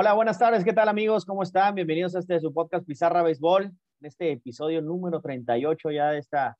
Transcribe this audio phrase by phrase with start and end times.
[0.00, 0.62] Hola, buenas tardes.
[0.62, 1.24] ¿Qué tal amigos?
[1.24, 1.74] ¿Cómo están?
[1.74, 3.74] Bienvenidos a este su podcast Pizarra Béisbol, en
[4.06, 6.56] este episodio número 38 ya de esta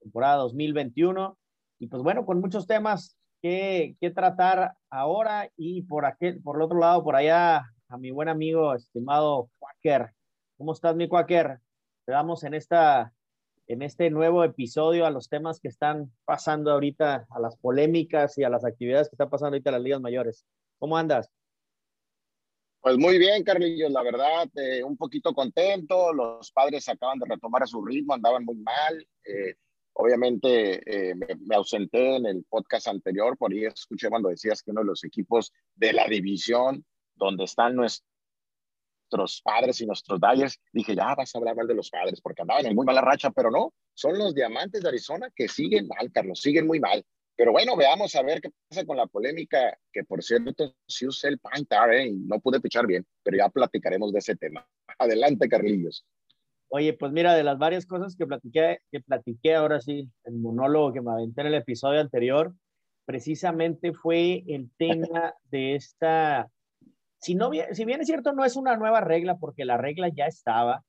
[0.00, 1.34] temporada 2021.
[1.78, 6.62] Y pues bueno, con muchos temas que, que tratar ahora y por aquel, por el
[6.62, 10.10] otro lado, por allá, a mi buen amigo, estimado Quaker.
[10.58, 11.60] ¿Cómo estás, mi Quaker?
[12.04, 13.14] Te damos en, esta,
[13.66, 18.44] en este nuevo episodio a los temas que están pasando ahorita, a las polémicas y
[18.44, 20.44] a las actividades que están pasando ahorita en las ligas mayores.
[20.78, 21.30] ¿Cómo andas?
[22.84, 26.12] Pues muy bien, Carlillos, la verdad, eh, un poquito contento.
[26.12, 29.08] Los padres acaban de retomar su ritmo, andaban muy mal.
[29.24, 29.54] Eh,
[29.94, 34.82] obviamente eh, me, ausenté en el podcast anterior, por ahí escuché cuando decías que uno
[34.82, 38.04] de los equipos de la división donde están nuestros
[39.42, 42.66] padres y nuestros Dyers, dije, ya vas a hablar mal de los padres porque andaban
[42.66, 46.38] en muy mala racha, pero no, son los diamantes de Arizona que siguen mal, Carlos,
[46.38, 47.02] siguen muy mal.
[47.36, 51.28] Pero bueno, veamos a ver qué pasa con la polémica, que por cierto, sí usé
[51.28, 52.12] el Pantar ¿eh?
[52.12, 54.66] no pude pichar bien, pero ya platicaremos de ese tema.
[54.98, 56.06] Adelante, Carlillos.
[56.68, 60.92] Oye, pues mira, de las varias cosas que platiqué, que platiqué ahora sí, el monólogo
[60.92, 62.54] que me aventé en el episodio anterior,
[63.04, 66.48] precisamente fue el tema de esta,
[67.18, 70.26] si, no, si bien es cierto, no es una nueva regla, porque la regla ya
[70.26, 70.84] estaba,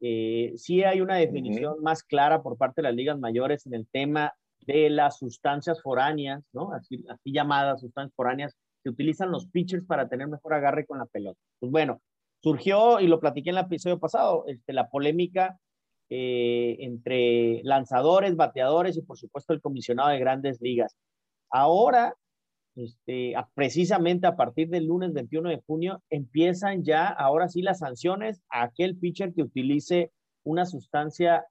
[0.00, 3.86] eh, sí hay una definición más clara por parte de las ligas mayores en el
[3.86, 4.32] tema
[4.72, 6.72] de las sustancias foráneas, ¿no?
[6.72, 11.38] Así, llamadas sustancias foráneas, que utilizan los pitchers para tener mejor agarre con la pelota.
[11.58, 12.00] Pues bueno,
[12.42, 15.58] surgió, y lo platiqué en el episodio pasado, este, la polémica
[16.08, 20.96] eh, entre lanzadores, bateadores y por supuesto el comisionado de grandes ligas.
[21.50, 22.14] Ahora,
[22.76, 28.40] este, precisamente a partir del lunes 21 de junio, empiezan ya, ahora sí, las sanciones
[28.48, 30.10] a aquel pitcher que utilice
[30.44, 31.44] una sustancia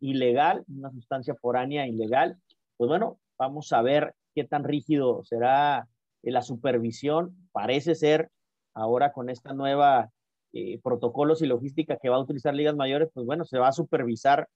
[0.00, 2.38] ilegal, una sustancia foránea ilegal,
[2.76, 5.88] pues bueno, vamos a ver qué tan rígido será
[6.22, 7.48] eh, la supervisión.
[7.52, 8.30] Parece ser
[8.74, 10.10] ahora con esta nueva
[10.52, 13.72] eh, protocolos y logística que va a utilizar ligas mayores, pues bueno, se va a
[13.72, 14.48] supervisar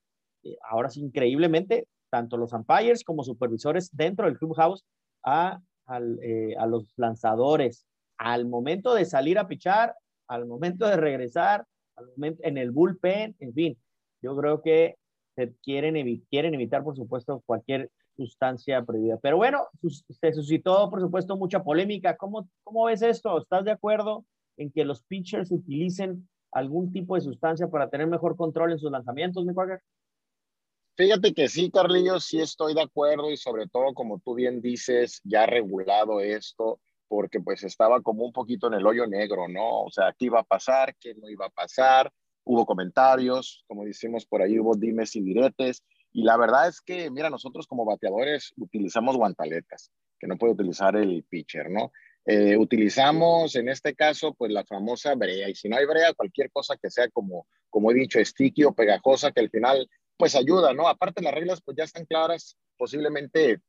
[0.42, 4.84] eh, ahora sí increíblemente tanto los umpires como supervisores dentro del clubhouse
[5.24, 7.86] a, a los lanzadores
[8.18, 9.94] al momento de salir a pichar,
[10.28, 11.64] al momento de regresar,
[11.96, 13.78] al momento, en el bullpen, en fin,
[14.20, 14.96] yo creo que
[15.36, 17.90] se quieren, quieren evitar, por supuesto, cualquier
[18.26, 19.18] sustancia prohibida.
[19.18, 19.68] Pero bueno,
[20.08, 22.16] se suscitó, por supuesto, mucha polémica.
[22.16, 23.38] ¿Cómo, ¿Cómo ves esto?
[23.38, 24.24] ¿Estás de acuerdo
[24.56, 28.90] en que los pitchers utilicen algún tipo de sustancia para tener mejor control en sus
[28.90, 29.54] lanzamientos, mi
[30.96, 35.20] Fíjate que sí, Carlillo, sí estoy de acuerdo y sobre todo, como tú bien dices,
[35.24, 36.78] ya regulado esto,
[37.08, 39.84] porque pues estaba como un poquito en el hoyo negro, ¿no?
[39.84, 40.94] O sea, ¿qué iba a pasar?
[41.00, 42.12] ¿Qué no iba a pasar?
[42.44, 45.82] Hubo comentarios, como decimos por ahí, hubo dimes y diretes,
[46.12, 50.96] y la verdad es que, mira, nosotros como bateadores utilizamos guantaletas, que no puede utilizar
[50.96, 51.92] el pitcher, ¿no?
[52.26, 56.50] Eh, utilizamos en este caso, pues la famosa brea, y si no hay brea, cualquier
[56.50, 60.74] cosa que sea como, como he dicho, sticky o pegajosa, que al final, pues ayuda,
[60.74, 60.88] ¿no?
[60.88, 63.60] Aparte, las reglas, pues ya están claras, posiblemente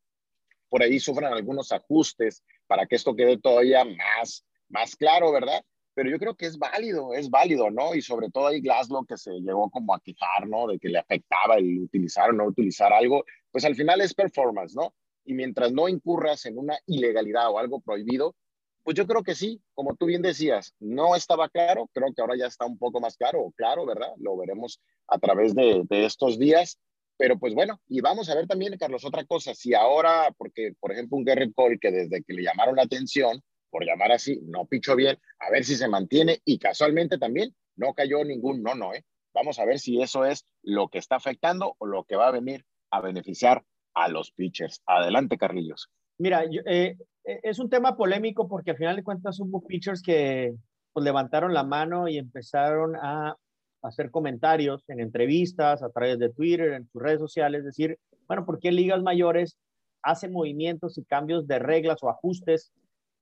[0.70, 5.62] por ahí sufran algunos ajustes para que esto quede todavía más, más claro, ¿verdad?
[5.94, 7.96] Pero yo creo que es válido, es válido, ¿no?
[7.96, 10.68] Y sobre todo ahí Glasgow que se llegó como a quejar, ¿no?
[10.68, 14.76] De que le afectaba el utilizar o no utilizar algo, pues al final es performance,
[14.76, 14.94] ¿no?
[15.26, 18.36] Y mientras no incurras en una ilegalidad o algo prohibido,
[18.84, 22.36] pues yo creo que sí, como tú bien decías, no estaba claro, creo que ahora
[22.36, 24.12] ya está un poco más claro, claro, ¿verdad?
[24.18, 26.80] Lo veremos a través de, de estos días,
[27.18, 30.92] pero pues bueno, y vamos a ver también, Carlos, otra cosa, si ahora, porque por
[30.92, 34.66] ejemplo un Garrett Cole que desde que le llamaron la atención, por llamar así, no
[34.66, 38.94] pichó bien, a ver si se mantiene y casualmente también no cayó ningún no, no,
[38.94, 39.04] ¿eh?
[39.34, 42.32] Vamos a ver si eso es lo que está afectando o lo que va a
[42.32, 44.82] venir a beneficiar a los pitchers.
[44.86, 45.90] Adelante, Carlillos.
[46.18, 50.54] Mira, eh, eh, es un tema polémico porque al final de cuentas hubo pitchers que
[50.92, 53.36] pues, levantaron la mano y empezaron a
[53.82, 58.46] hacer comentarios en entrevistas, a través de Twitter, en sus redes sociales, es decir, bueno,
[58.46, 59.58] ¿por qué ligas mayores
[60.04, 62.72] hacen movimientos y cambios de reglas o ajustes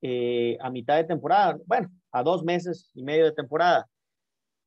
[0.01, 3.87] eh, a mitad de temporada, bueno, a dos meses y medio de temporada.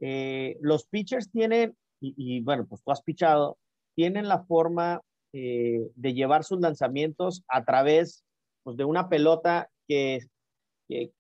[0.01, 3.57] Eh, los pitchers tienen, y, bueno, pues tú has pichado,
[3.95, 5.01] tienen la forma
[5.33, 8.25] eh, de llevar sus lanzamientos a través
[8.65, 10.21] pues, de una pelota que,
[10.89, 11.13] que,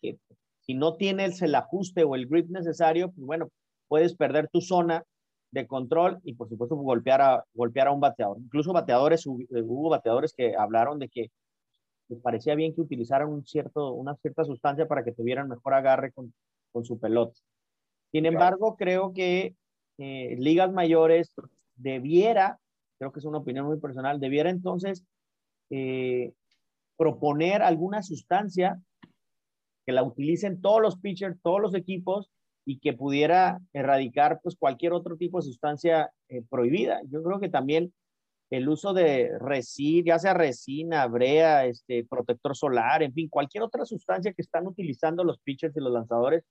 [0.60, 3.48] si no tienes el ajuste o el grip necesario, pues bueno,
[3.88, 5.04] puedes perder tu zona
[5.52, 8.38] de control y por supuesto golpear a, golpear a un bateador.
[8.38, 11.30] Incluso bateadores, hubo bateadores que hablaron de que
[12.12, 16.12] les parecía bien que utilizaran un cierto, una cierta sustancia para que tuvieran mejor agarre
[16.12, 16.32] con,
[16.70, 17.40] con su pelota.
[18.10, 19.54] Sin embargo, creo que
[19.98, 21.34] eh, ligas mayores
[21.76, 22.58] debiera,
[22.98, 25.04] creo que es una opinión muy personal, debiera entonces
[25.70, 26.32] eh,
[26.96, 28.78] proponer alguna sustancia
[29.86, 32.30] que la utilicen todos los pitchers, todos los equipos
[32.64, 37.00] y que pudiera erradicar pues cualquier otro tipo de sustancia eh, prohibida.
[37.08, 37.92] Yo creo que también
[38.52, 43.86] el uso de resina, ya sea resina, brea, este, protector solar, en fin, cualquier otra
[43.86, 46.44] sustancia que están utilizando los pitchers y los lanzadores,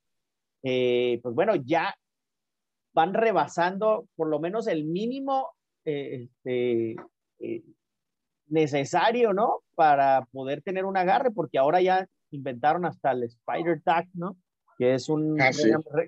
[0.64, 1.94] eh, pues bueno, ya
[2.94, 5.52] van rebasando por lo menos el mínimo
[5.86, 6.96] eh, este,
[8.48, 9.62] necesario, ¿no?
[9.76, 14.38] Para poder tener un agarre, porque ahora ya inventaron hasta el Spider Tag, ¿no?
[14.80, 15.38] Que es un,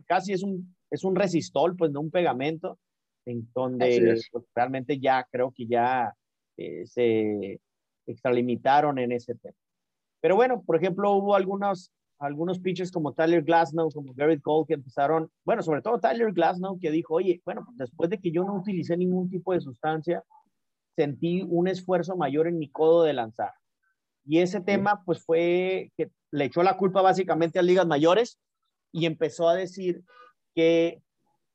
[0.08, 2.80] casi es un, es un resistol, pues no un pegamento,
[3.26, 6.14] en donde pues, realmente ya creo que ya
[6.58, 7.60] eh, se
[8.06, 9.56] extralimitaron en ese tema.
[10.22, 14.74] Pero bueno, por ejemplo, hubo algunos, algunos pitchers como Tyler Glasnow, como Garrett Cole, que
[14.76, 18.56] empezaron, bueno, sobre todo Tyler Glasnow, que dijo, oye, bueno, después de que yo no
[18.56, 20.24] utilicé ningún tipo de sustancia,
[20.96, 23.52] sentí un esfuerzo mayor en mi codo de lanzar.
[24.26, 28.40] Y ese tema, pues fue que le echó la culpa básicamente a ligas mayores
[28.92, 30.04] y empezó a decir
[30.56, 31.02] que,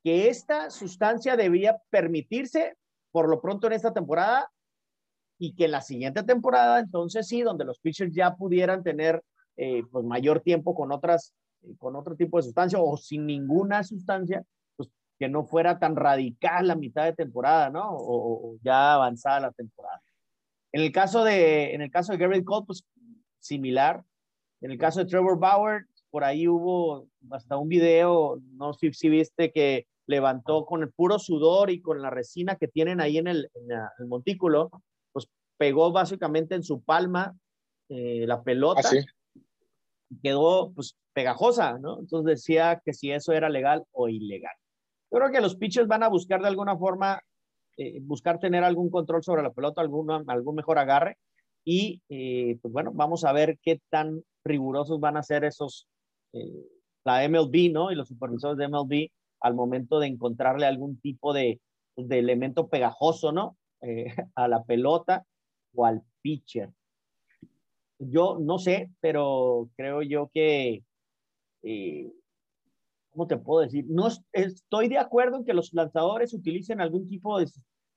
[0.03, 2.77] que esta sustancia debía permitirse
[3.11, 4.50] por lo pronto en esta temporada
[5.39, 9.23] y que en la siguiente temporada, entonces sí, donde los pitchers ya pudieran tener
[9.56, 11.35] eh, pues mayor tiempo con otras,
[11.79, 14.45] con otro tipo de sustancia o sin ninguna sustancia,
[14.77, 17.91] pues que no fuera tan radical la mitad de temporada, ¿no?
[17.91, 20.00] O, o ya avanzada la temporada.
[20.73, 22.85] En el caso de, en el caso de Garrett Cole, pues
[23.39, 24.05] similar.
[24.61, 29.08] En el caso de Trevor Bauer, por ahí hubo hasta un video, no sé si
[29.08, 33.28] viste, que levantó con el puro sudor y con la resina que tienen ahí en
[33.28, 33.50] el,
[34.06, 34.70] montículo,
[35.12, 37.37] pues pegó básicamente en su palma
[37.88, 38.82] eh, la pelota.
[38.84, 38.96] ¿Ah,
[40.22, 42.00] quedó pues pegajosa, ¿no?
[42.00, 44.54] Entonces decía que si eso era legal o ilegal.
[45.11, 47.20] Yo creo que los pitchers van a buscar de alguna forma
[47.76, 51.16] eh, buscar tener algún control sobre la pelota, algún, algún mejor agarre.
[51.64, 55.87] Y eh, pues bueno, vamos a ver qué tan rigurosos van a ser esos,
[56.32, 56.66] eh,
[57.04, 57.90] la MLB, ¿no?
[57.90, 59.10] Y los supervisores de MLB
[59.40, 61.60] al momento de encontrarle algún tipo de,
[61.94, 63.56] pues, de elemento pegajoso, ¿no?
[64.34, 65.25] a la pelota
[65.75, 66.70] o al pitcher.
[68.00, 70.82] Yo no sé, pero creo yo que
[73.19, 73.84] ¿cómo te puedo decir?
[73.88, 77.50] No estoy de acuerdo en que los lanzadores utilicen algún tipo de,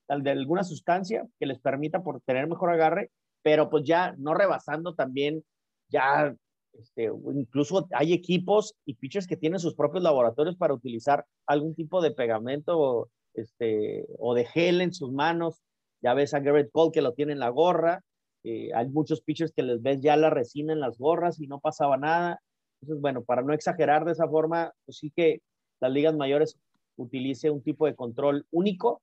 [0.08, 3.12] de alguna sustancia que les permita por tener mejor agarre,
[3.44, 5.44] pero pues ya no rebasando también,
[5.90, 6.36] ya
[6.74, 12.02] este, incluso hay equipos y pitchers que tienen sus propios laboratorios para utilizar algún tipo
[12.02, 15.62] de pegamento este, o de gel en sus manos.
[16.02, 18.04] Ya ves a Garrett Cole que lo tiene en la gorra.
[18.44, 21.60] Eh, hay muchos pitchers que les ves ya la resina en las gorras y no
[21.60, 22.42] pasaba nada.
[22.82, 25.42] Entonces, bueno, para no exagerar de esa forma, pues sí que
[25.80, 26.58] las ligas mayores
[26.96, 29.02] utilice un tipo de control único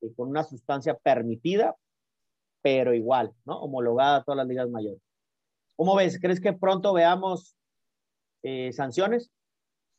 [0.00, 1.76] eh, con una sustancia permitida,
[2.62, 3.60] pero igual, ¿no?
[3.60, 5.00] Homologada a todas las ligas mayores.
[5.80, 6.20] ¿Cómo ves?
[6.20, 7.56] ¿Crees que pronto veamos
[8.42, 9.30] eh, sanciones?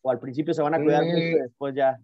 [0.03, 1.41] ¿O al principio se van a cuidar y mm.
[1.41, 1.99] después ya?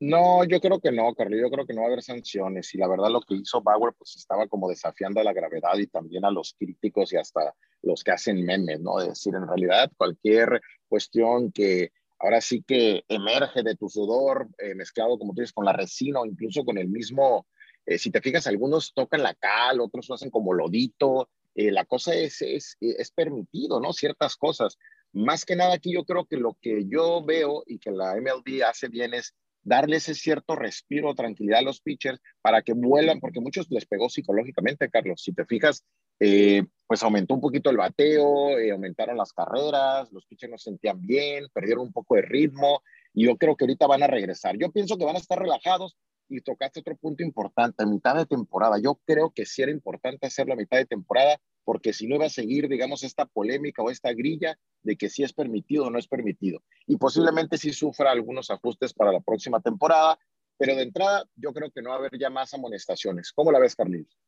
[0.00, 2.74] No, yo creo que no, Carly, yo creo que no va a haber sanciones.
[2.74, 5.88] Y la verdad lo que hizo Bauer, pues estaba como desafiando a la gravedad y
[5.88, 8.98] también a los críticos y hasta los que hacen memes, ¿no?
[8.98, 14.74] Es decir, en realidad cualquier cuestión que ahora sí que emerge de tu sudor eh,
[14.74, 17.46] mezclado, como tú dices, con la resina o incluso con el mismo,
[17.84, 21.84] eh, si te fijas, algunos tocan la cal, otros lo hacen como lodito, eh, la
[21.84, 23.92] cosa es, es, es permitido, ¿no?
[23.92, 24.78] Ciertas cosas.
[25.12, 28.62] Más que nada aquí yo creo que lo que yo veo y que la MLB
[28.62, 29.34] hace bien es
[29.64, 34.08] darle ese cierto respiro, tranquilidad a los pitchers para que vuelan, porque muchos les pegó
[34.08, 35.20] psicológicamente, Carlos.
[35.20, 35.84] Si te fijas,
[36.20, 40.70] eh, pues aumentó un poquito el bateo, eh, aumentaron las carreras, los pitchers no se
[40.70, 44.56] sentían bien, perdieron un poco de ritmo y yo creo que ahorita van a regresar.
[44.56, 45.96] Yo pienso que van a estar relajados
[46.28, 48.78] y tocaste otro punto importante, mitad de temporada.
[48.82, 52.26] Yo creo que sí era importante hacerlo a mitad de temporada porque si no iba
[52.26, 55.98] a seguir, digamos, esta polémica o esta grilla de que si es permitido o no
[55.98, 56.62] es permitido.
[56.86, 60.18] Y posiblemente sí sufra algunos ajustes para la próxima temporada,
[60.56, 63.32] pero de entrada yo creo que no va a haber ya más amonestaciones.
[63.32, 64.18] ¿Cómo la ves, Carlitos?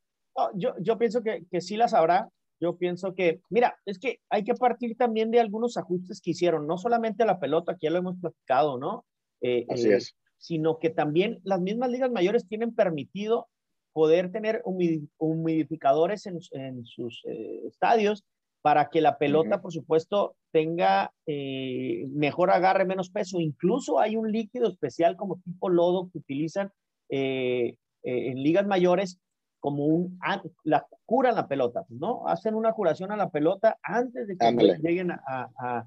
[0.54, 2.28] yo, yo pienso que, que sí las habrá.
[2.60, 6.66] Yo pienso que, mira, es que hay que partir también de algunos ajustes que hicieron,
[6.66, 9.06] no solamente a la pelota, que ya lo hemos platicado, ¿no?
[9.40, 10.14] Eh, Así eh, es.
[10.40, 13.48] Sino que también las mismas ligas mayores tienen permitido
[13.92, 18.24] poder tener humidificadores en, en sus eh, estadios
[18.62, 23.40] para que la pelota, por supuesto, tenga eh, mejor agarre, menos peso.
[23.40, 26.70] Incluso hay un líquido especial como tipo lodo que utilizan
[27.08, 29.18] eh, en ligas mayores
[29.60, 30.18] como un,
[30.64, 32.26] la curan la pelota, ¿no?
[32.26, 35.86] Hacen una curación a la pelota antes de que lleguen a,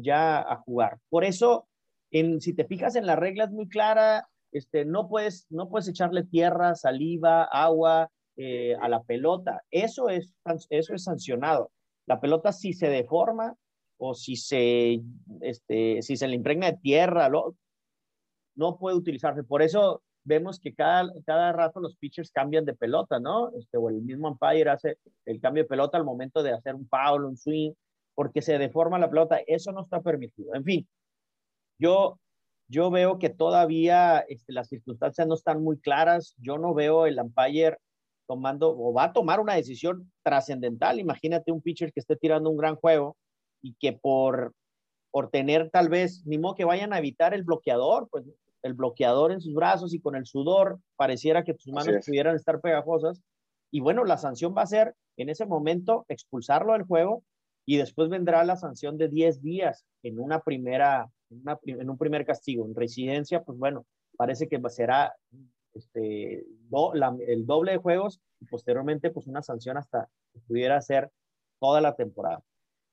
[0.00, 0.98] ya a jugar.
[1.08, 1.68] Por eso,
[2.10, 5.88] en, si te fijas en la regla es muy clara, este, no, puedes, no puedes
[5.88, 9.62] echarle tierra, saliva, agua eh, a la pelota.
[9.70, 10.34] Eso es,
[10.70, 11.70] eso es sancionado.
[12.06, 13.54] La pelota si se deforma,
[14.02, 15.00] o si se,
[15.42, 17.30] este, si se le impregna de tierra,
[18.54, 19.44] no puede utilizarse.
[19.44, 23.50] Por eso vemos que cada, cada rato los pitchers cambian de pelota, ¿no?
[23.56, 26.88] Este, o el mismo umpire hace el cambio de pelota al momento de hacer un
[26.88, 27.72] foul, un swing,
[28.14, 29.38] porque se deforma la pelota.
[29.46, 30.54] Eso no está permitido.
[30.54, 30.88] En fin,
[31.80, 32.20] yo,
[32.68, 36.34] yo veo que todavía este, las circunstancias no están muy claras.
[36.38, 37.78] Yo no veo el umpire
[38.28, 41.00] tomando o va a tomar una decisión trascendental.
[41.00, 43.16] Imagínate un pitcher que esté tirando un gran juego
[43.60, 44.54] y que por,
[45.10, 48.24] por tener tal vez, ni modo que vayan a evitar el bloqueador, pues
[48.62, 52.60] el bloqueador en sus brazos y con el sudor pareciera que tus manos pudieran estar
[52.60, 53.20] pegajosas.
[53.72, 57.24] Y bueno, la sanción va a ser en ese momento expulsarlo del juego
[57.66, 62.66] y después vendrá la sanción de 10 días en una primera, en, un primer castigo.
[62.66, 65.14] En residencia, pues bueno, parece que será
[65.74, 66.44] este,
[67.26, 71.10] el doble de juegos y posteriormente pues una sanción hasta que pudiera ser
[71.60, 72.42] toda la temporada.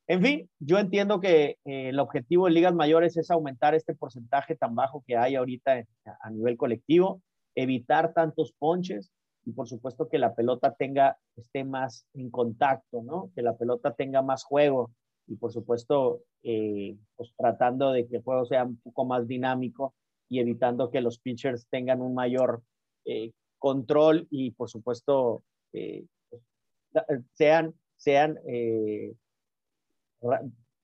[0.10, 4.56] En fin, yo entiendo que eh, el objetivo de ligas mayores es aumentar este porcentaje
[4.56, 5.84] tan bajo que hay ahorita
[6.22, 7.22] a nivel colectivo,
[7.56, 9.12] evitar tantos ponches
[9.44, 13.32] y por supuesto que la pelota tenga, esté más en contacto, ¿no?
[13.36, 14.92] Que la pelota tenga más juego
[15.28, 19.94] y por supuesto eh, pues tratando de que el juego sea un poco más dinámico
[20.30, 22.64] y evitando que los pitchers tengan un mayor
[23.06, 26.06] eh, control y por supuesto pues,
[27.34, 28.40] sean, sean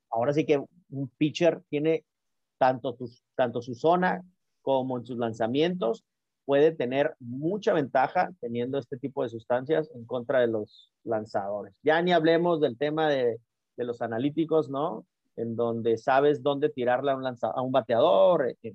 [0.09, 2.05] ahora sí que un pitcher tiene
[2.57, 2.95] tanto,
[3.35, 4.23] tanto su zona
[4.61, 6.03] como en sus lanzamientos,
[6.45, 11.73] puede tener mucha ventaja teniendo este tipo de sustancias en contra de los lanzadores.
[11.83, 13.39] Ya ni hablemos del tema de,
[13.75, 15.05] de los analíticos, ¿no?
[15.35, 18.55] En donde sabes dónde tirarle a un, a un bateador.
[18.61, 18.73] Eh,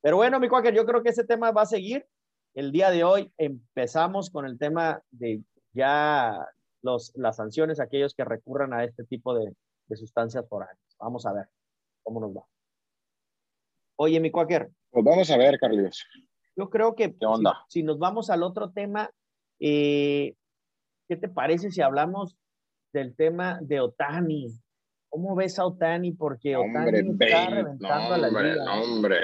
[0.00, 2.06] pero bueno, mi cuáquer, yo creo que ese tema va a seguir.
[2.54, 6.48] El día de hoy empezamos con el tema de ya
[6.82, 9.54] los, las sanciones, aquellos que recurran a este tipo de,
[9.86, 10.78] de sustancias foráneas.
[10.98, 11.48] Vamos a ver
[12.02, 12.44] cómo nos va.
[13.96, 14.70] Oye, mi cuáquer.
[14.90, 16.06] Pues vamos a ver, Carlos.
[16.56, 17.64] Yo creo que ¿Qué onda?
[17.68, 19.10] Si, nos vamos al otro tema,
[19.60, 20.34] eh,
[21.08, 22.36] ¿qué te parece si hablamos
[22.92, 24.48] del tema de Otani?
[25.08, 26.12] ¿Cómo ves a Otani?
[26.12, 28.80] Porque Otani está reventando a la liga.
[28.80, 29.18] hombre.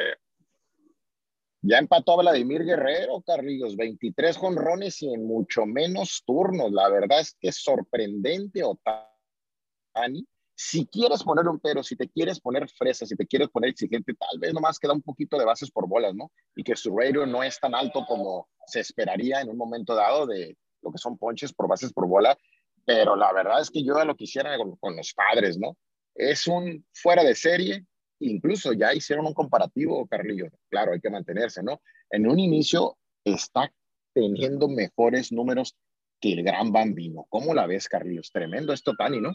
[1.63, 6.71] Ya empató a Vladimir Guerrero, Carlos, 23 jonrones y en mucho menos turnos.
[6.73, 10.27] La verdad es que es sorprendente Otani
[10.59, 14.15] si quieres poner un pero, si te quieres poner fresa, si te quieres poner exigente,
[14.15, 16.33] tal vez nomás queda un poquito de bases por bolas, ¿no?
[16.57, 20.27] Y que su radio no es tan alto como se esperaría en un momento dado
[20.27, 22.39] de lo que son ponches por bases por bola,
[22.87, 25.77] pero la verdad es que yo lo quisiera con, con los padres, ¿no?
[26.15, 27.85] Es un fuera de serie,
[28.21, 31.83] incluso ya hicieron un comparativo, Carlillo, claro, hay que mantenerse, ¿no?
[32.11, 33.71] En un inicio está
[34.15, 35.77] teniendo mejores números
[36.21, 37.27] que el gran bambino.
[37.29, 38.31] ¿Cómo la ves, Carlillos?
[38.33, 39.35] Tremendo esto, Tani, ¿no?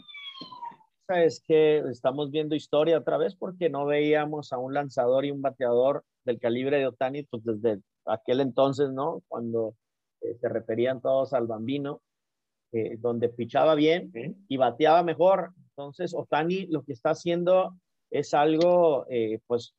[1.08, 5.42] es que estamos viendo historia otra vez porque no veíamos a un lanzador y un
[5.42, 9.22] bateador del calibre de Otani pues desde aquel entonces, ¿no?
[9.28, 9.76] Cuando
[10.22, 12.00] eh, se referían todos al bambino,
[12.72, 14.12] eh, donde pichaba bien
[14.48, 15.52] y bateaba mejor.
[15.70, 17.76] Entonces, Otani lo que está haciendo
[18.10, 19.74] es algo, eh, pues,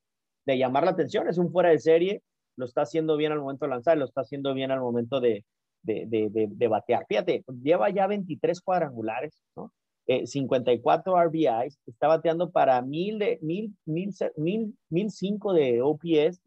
[0.46, 2.22] de llamar la atención, es un fuera de serie,
[2.58, 5.46] lo está haciendo bien al momento de lanzar, lo está haciendo bien al momento de,
[5.82, 7.06] de, de, de batear.
[7.08, 9.72] Fíjate, lleva ya 23 cuadrangulares, ¿no?
[10.06, 16.42] 54 eh, RBIs, está bateando para 1000 de, 1000, 1000, 1005 de OPS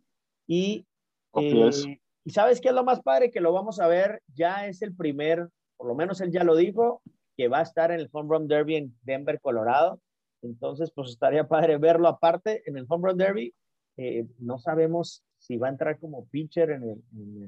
[0.47, 0.87] y,
[1.35, 4.83] eh, y sabes qué es lo más padre que lo vamos a ver, ya es
[4.83, 7.03] el primer, por lo menos él ya lo dijo,
[7.37, 10.01] que va a estar en el Home Run Derby en Denver, Colorado.
[10.43, 13.55] Entonces, pues estaría padre verlo aparte en el Home Run Derby.
[13.97, 17.43] Eh, no sabemos si va a entrar como pitcher en el, en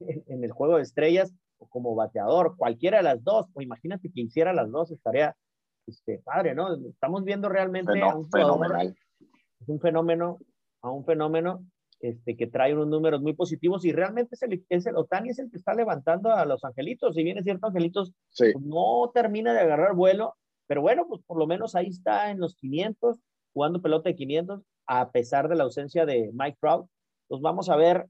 [0.00, 4.10] el, en el juego de estrellas, o como bateador, cualquiera de las dos, o imagínate
[4.12, 5.36] que hiciera las dos, estaría
[5.88, 6.74] este, padre, ¿no?
[6.88, 8.28] Estamos viendo realmente a un.
[9.60, 10.38] Es un fenómeno,
[10.82, 11.64] a un fenómeno
[12.00, 15.38] este, que trae unos números muy positivos y realmente es el, es el Otani es
[15.38, 17.14] el que está levantando a los angelitos.
[17.14, 20.36] Si bien es cierto, angelitos pues, no termina de agarrar vuelo,
[20.66, 23.18] pero bueno, pues por lo menos ahí está en los 500,
[23.52, 26.86] jugando pelota de 500, a pesar de la ausencia de Mike Trout.
[27.26, 28.06] Pues vamos a ver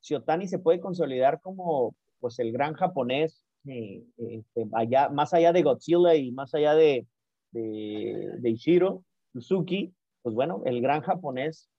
[0.00, 5.52] si Otani se puede consolidar como pues el gran japonés, eh, este, allá, más allá
[5.52, 7.06] de Godzilla y más allá de,
[7.52, 11.69] de, de Ishiro Suzuki, pues bueno, el gran japonés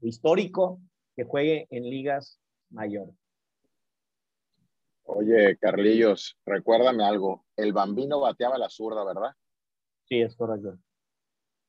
[0.00, 0.80] histórico
[1.16, 3.14] que juegue en ligas mayores.
[5.04, 7.44] Oye, Carlillos, recuérdame algo.
[7.56, 9.32] El bambino bateaba la zurda, ¿verdad?
[10.04, 10.78] Sí, es correcto.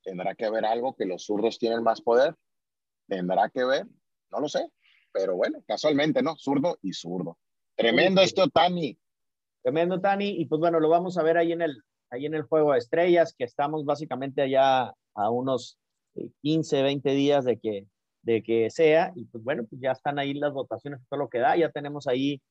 [0.04, 2.36] ¿Tendrá que ver algo que los zurdos tienen más poder?
[3.08, 3.88] ¿Tendrá que ver?
[4.32, 4.70] No lo sé.
[5.12, 6.36] Pero bueno, casualmente, ¿no?
[6.38, 7.38] Zurdo y zurdo.
[7.76, 8.98] Tremendo esto, Tani.
[9.62, 10.30] Tremendo, Tani.
[10.30, 12.80] Y pues bueno, lo vamos a ver ahí en el, ahí en el juego de
[12.80, 15.78] estrellas, que estamos básicamente allá a unos
[16.42, 17.88] 15, eh, 20 días de que,
[18.26, 21.40] de que sea, y pues bueno, pues ya están ahí las votaciones, todo lo que
[21.40, 22.42] da, ya tenemos ahí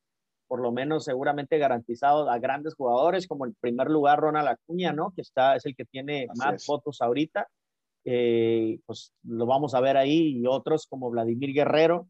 [0.47, 5.11] por lo menos seguramente garantizado a grandes jugadores, como el primer lugar Ronald Acuña, ¿no?
[5.15, 7.47] Que está, es el que tiene más votos ahorita,
[8.05, 12.07] eh, pues lo vamos a ver ahí, y otros como Vladimir Guerrero,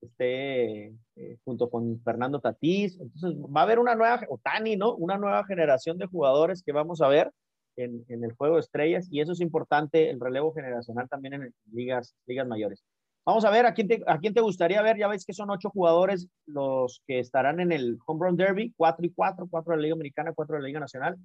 [0.00, 3.00] esté eh, junto con Fernando Tatís.
[3.00, 4.94] Entonces va a haber una nueva, o Tani, ¿no?
[4.94, 7.32] Una nueva generación de jugadores que vamos a ver
[7.76, 11.54] en, en, el juego de estrellas y eso es importante, el relevo generacional también en
[11.72, 12.84] ligas, ligas mayores.
[13.28, 14.96] Vamos a ver a quién, te, a quién te gustaría ver.
[14.96, 19.04] Ya veis que son ocho jugadores los que estarán en el Home Run Derby, cuatro
[19.04, 21.18] y cuatro, cuatro de la Liga Americana, cuatro de la Liga Nacional.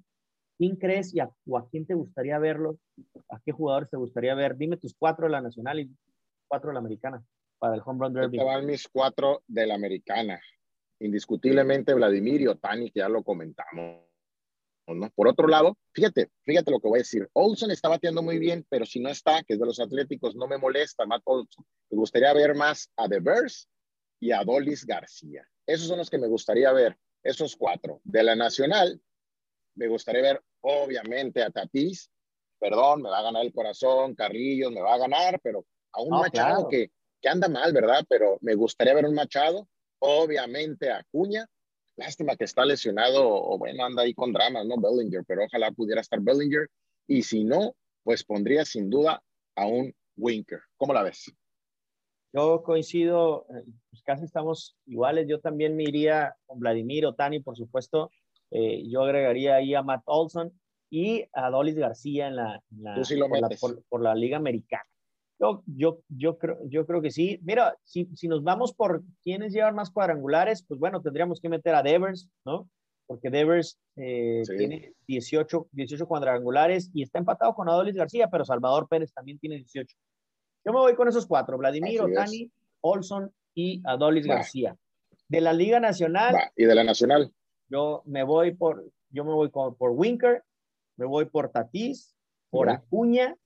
[0.58, 2.76] ¿Quién crees y a, o a quién te gustaría verlos?
[3.30, 4.54] ¿A qué jugadores te gustaría ver?
[4.58, 5.90] Dime tus cuatro de la Nacional y
[6.46, 7.24] cuatro de la Americana
[7.58, 8.38] para el Home Run Derby.
[8.66, 10.38] Mis cuatro de la Americana.
[11.00, 14.02] Indiscutiblemente Vladimir y Otani, que ya lo comentamos.
[14.86, 15.10] ¿No?
[15.10, 17.28] Por otro lado, fíjate, fíjate lo que voy a decir.
[17.32, 20.46] Olson está bateando muy bien, pero si no está, que es de los Atléticos, no
[20.46, 21.22] me molesta, Matt.
[21.26, 23.68] Me gustaría ver más a The Bears
[24.20, 25.46] y a Dolis García.
[25.66, 28.00] Esos son los que me gustaría ver, esos cuatro.
[28.04, 29.00] De la Nacional,
[29.74, 32.10] me gustaría ver, obviamente, a Tatís.
[32.58, 36.10] Perdón, me va a ganar el corazón, Carrillos, me va a ganar, pero a un
[36.10, 38.04] Machado que, que anda mal, ¿verdad?
[38.08, 41.48] Pero me gustaría ver un Machado, obviamente a Cuña
[41.96, 44.76] Lástima que está lesionado o bueno, anda ahí con dramas, ¿no?
[44.76, 46.68] Bellinger, pero ojalá pudiera estar Bellinger.
[47.06, 49.22] Y si no, pues pondría sin duda
[49.56, 50.60] a un Winker.
[50.76, 51.32] ¿Cómo la ves?
[52.32, 55.28] Yo coincido, eh, pues casi estamos iguales.
[55.28, 58.10] Yo también me iría con Vladimir Otani, por supuesto.
[58.50, 60.52] Eh, yo agregaría ahí a Matt Olson
[60.90, 62.62] y a Dolis García en la,
[63.88, 64.84] por, la Liga Americana.
[65.44, 67.38] Yo, yo, yo, creo, yo creo que sí.
[67.42, 71.74] Mira, si, si nos vamos por quiénes llevan más cuadrangulares, pues bueno, tendríamos que meter
[71.74, 72.68] a Devers, ¿no?
[73.06, 78.88] Porque Devers eh, tiene 18, 18 cuadrangulares y está empatado con Adolis García, pero Salvador
[78.88, 79.94] Pérez también tiene 18.
[80.64, 84.74] Yo me voy con esos cuatro, Vladimir, Otani, Olson y Adolis García.
[85.28, 86.34] De la Liga Nacional.
[86.56, 87.30] Y de la Nacional.
[87.68, 90.42] Yo me voy por, yo me voy por Winker,
[90.96, 92.16] me voy por Tatís,
[92.48, 93.36] por Acuña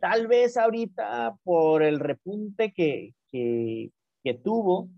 [0.00, 4.88] tal vez ahorita por el repunte que, que, tuvo,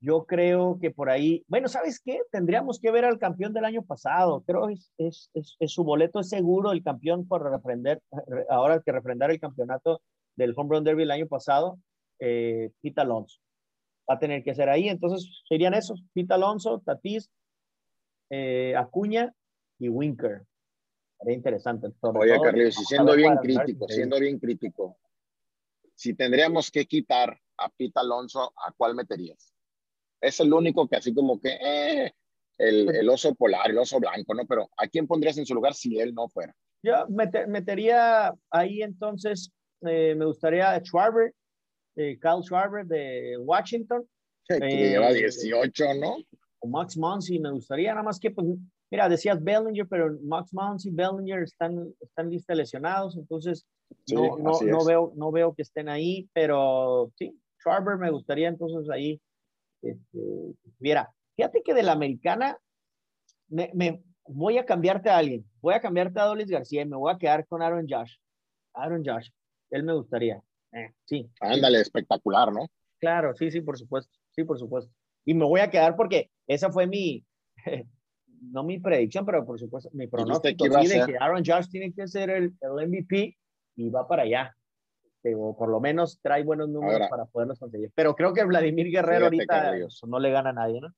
[0.00, 2.20] yo creo que por ahí, bueno, ¿sabes qué?
[2.30, 4.42] Tendríamos que ver al campeón del año pasado.
[4.46, 8.00] Creo que es, es, es, su boleto es seguro el campeón por refrendar,
[8.48, 10.00] ahora que refrendar el campeonato
[10.36, 11.78] del Home Run Derby el año pasado,
[12.18, 13.38] eh, Pete Alonso.
[14.08, 14.88] Va a tener que ser ahí.
[14.88, 17.30] Entonces serían esos, Pete Alonso, Tatis,
[18.30, 19.32] eh, Acuña
[19.78, 20.42] y Winker.
[21.22, 21.88] Sería interesante.
[22.00, 24.98] Oye, Carlos, y siendo bien crítico, siendo bien crítico,
[25.94, 29.54] si tendríamos que quitar a Pita Alonso, ¿a cuál meterías?
[30.20, 32.12] Es el único que así como que eh,
[32.58, 34.46] el, el, oso polar, el oso blanco, ¿no?
[34.46, 36.54] Pero ¿a quién pondrías en su lugar si él no fuera?
[36.82, 41.32] Yo metería ahí entonces, eh, me gustaría Schwarber,
[41.94, 44.04] eh, Kyle Schwarber de Washington.
[44.48, 46.16] que lleva 18, ¿no?
[46.58, 48.48] O Max Monsi, me gustaría, nada más que pues,
[48.92, 53.66] Mira, decías Bellinger, pero Max Mounts y Bellinger están, están listos lesionados, entonces
[54.12, 58.90] no, no, no, veo, no veo que estén ahí, pero sí, Schwarber me gustaría entonces
[58.90, 59.18] ahí.
[59.80, 60.18] Este,
[60.78, 62.58] mira, fíjate que de la americana
[63.48, 66.98] me, me, voy a cambiarte a alguien, voy a cambiarte a Dolis García y me
[66.98, 68.16] voy a quedar con Aaron Josh.
[68.74, 69.30] Aaron Josh,
[69.70, 70.42] él me gustaría.
[70.72, 71.30] Eh, sí.
[71.40, 72.68] Ándale, espectacular, ¿no?
[73.00, 74.92] Claro, sí, sí, por supuesto, sí, por supuesto.
[75.24, 77.24] Y me voy a quedar porque esa fue mi,
[78.50, 82.30] no mi predicción, pero por supuesto mi pronóstico de que Aaron Josh tiene que ser
[82.30, 83.36] el, el MVP
[83.76, 84.56] y va para allá.
[85.36, 87.92] O por lo menos trae buenos números para poderlos conseguir.
[87.94, 89.72] Pero creo que Vladimir Guerrero ahorita
[90.08, 90.88] no le gana a nadie, ¿no?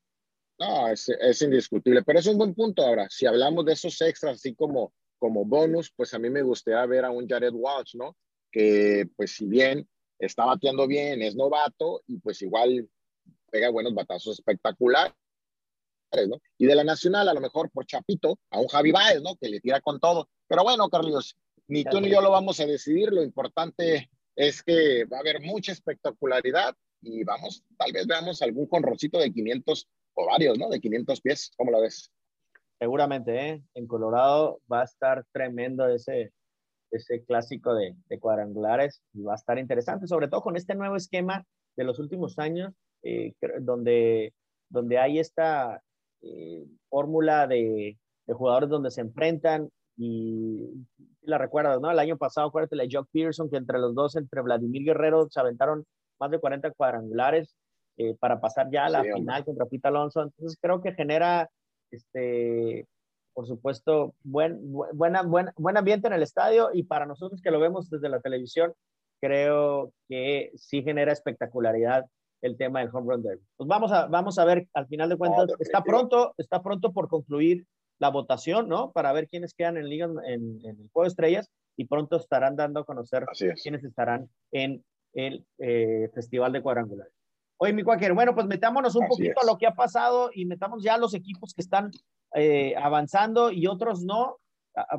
[0.59, 3.07] No, es, es, indiscutible, pero es un buen punto ahora.
[3.11, 7.05] Si hablamos de esos extras, así como, como bonus, pues a mí me gustaría ver
[7.05, 8.17] a un Jared Walsh, ¿no?
[8.51, 9.87] Que pues si bien
[10.19, 12.89] está bateando bien, es novato y pues igual
[13.51, 14.43] pega buenos batazos
[16.14, 19.37] espectaculares y de la Nacional, a lo mejor por Chapito, a un Javi Baez, ¿no?
[19.37, 20.29] Que le tira con todo.
[20.46, 21.37] Pero bueno, Carlos,
[21.68, 23.11] ni tú ni yo lo vamos a decidir.
[23.12, 28.66] Lo importante es que va a haber mucha espectacularidad y vamos, tal vez veamos algún
[28.66, 30.68] conroncito de 500 o varios, ¿no?
[30.68, 31.53] De 500 pies.
[31.57, 32.11] ¿Cómo lo ves?
[32.79, 33.62] Seguramente, ¿eh?
[33.74, 36.33] En Colorado va a estar tremendo ese,
[36.90, 40.96] ese clásico de, de, cuadrangulares y va a estar interesante, sobre todo con este nuevo
[40.96, 41.46] esquema
[41.77, 44.33] de los últimos años, eh, donde,
[44.68, 45.83] donde hay esta,
[46.25, 50.69] eh, fórmula de, de, jugadores donde se enfrentan y,
[51.23, 51.91] la recuerdas, ¿no?
[51.91, 55.41] El año pasado, acuérdate, la Jock Pearson, que entre los dos, entre Vladimir Guerrero, se
[55.41, 55.85] aventaron
[56.21, 57.57] más de 40 cuadrangulares
[57.97, 60.23] eh, para pasar ya a la final contra Pita Alonso.
[60.23, 61.49] Entonces creo que genera,
[61.91, 62.87] este,
[63.33, 64.61] por supuesto, buen,
[64.93, 68.21] buena, buen, buen ambiente en el estadio y para nosotros que lo vemos desde la
[68.21, 68.75] televisión,
[69.21, 72.05] creo que sí genera espectacularidad
[72.45, 73.43] el tema del home run derby.
[73.57, 77.09] Pues vamos a, vamos a ver, al final de cuentas, está pronto, está pronto por
[77.09, 77.67] concluir
[77.99, 78.93] la votación, ¿no?
[78.93, 82.81] Para ver quiénes quedan en, liga, en, el Juego de Estrellas y pronto estarán dando
[82.81, 83.25] a conocer
[83.63, 87.15] quiénes estarán en el eh, Festival de Cuadrangulares.
[87.57, 90.83] Oye, mi cuáquer, bueno, pues metámonos un poquito a lo que ha pasado y metamos
[90.83, 91.91] ya los equipos que están
[92.35, 94.37] eh, avanzando y otros no.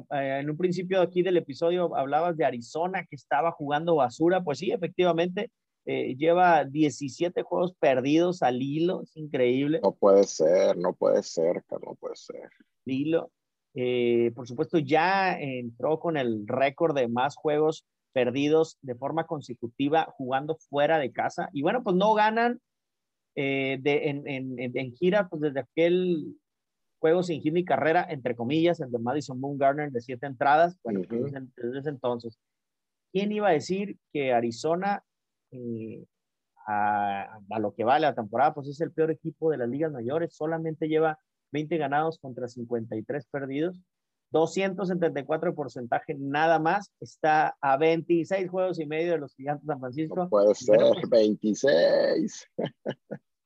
[0.09, 4.41] En un principio aquí del episodio hablabas de Arizona que estaba jugando basura.
[4.41, 5.51] Pues sí, efectivamente,
[5.85, 9.79] eh, lleva 17 juegos perdidos al hilo, es increíble.
[9.83, 12.49] No puede ser, no puede ser, Carlos, no puede ser.
[12.85, 13.31] Hilo.
[13.73, 20.13] Eh, por supuesto, ya entró con el récord de más juegos perdidos de forma consecutiva
[20.17, 21.49] jugando fuera de casa.
[21.51, 22.61] Y bueno, pues no ganan
[23.35, 26.37] de, en, en, en, gira, pues desde aquel
[27.05, 30.79] juegos sin hit ni carrera, entre comillas, el de Madison Moon Garner de siete entradas.
[30.83, 32.39] Bueno, desde, ese entonces.
[33.11, 35.03] ¿Quién iba a decir que Arizona,
[35.55, 36.05] eh,
[36.67, 40.35] a, lo que vale la temporada, pues es el peor equipo de las ligas mayores?
[40.35, 41.19] Solamente lleva
[41.51, 43.79] 20 ganados contra 53 perdidos.
[44.31, 49.73] 274 de porcentaje nada más, está a 26 juegos y medio de los gigantes de
[49.73, 50.29] San Francisco.
[50.29, 52.47] puede ser, 26.
[52.55, 52.75] Pues,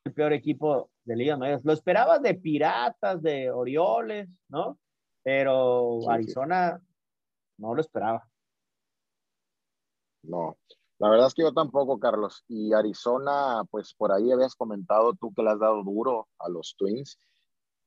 [0.04, 1.64] el peor equipo de Liga Mayores.
[1.64, 4.78] Lo esperabas de Piratas, de Orioles, ¿no?
[5.22, 6.80] Pero Arizona
[7.58, 8.26] no lo esperaba.
[10.22, 10.56] No,
[11.00, 12.44] la verdad es que yo tampoco, Carlos.
[12.46, 16.76] Y Arizona, pues por ahí habías comentado tú que le has dado duro a los
[16.76, 17.18] Twins.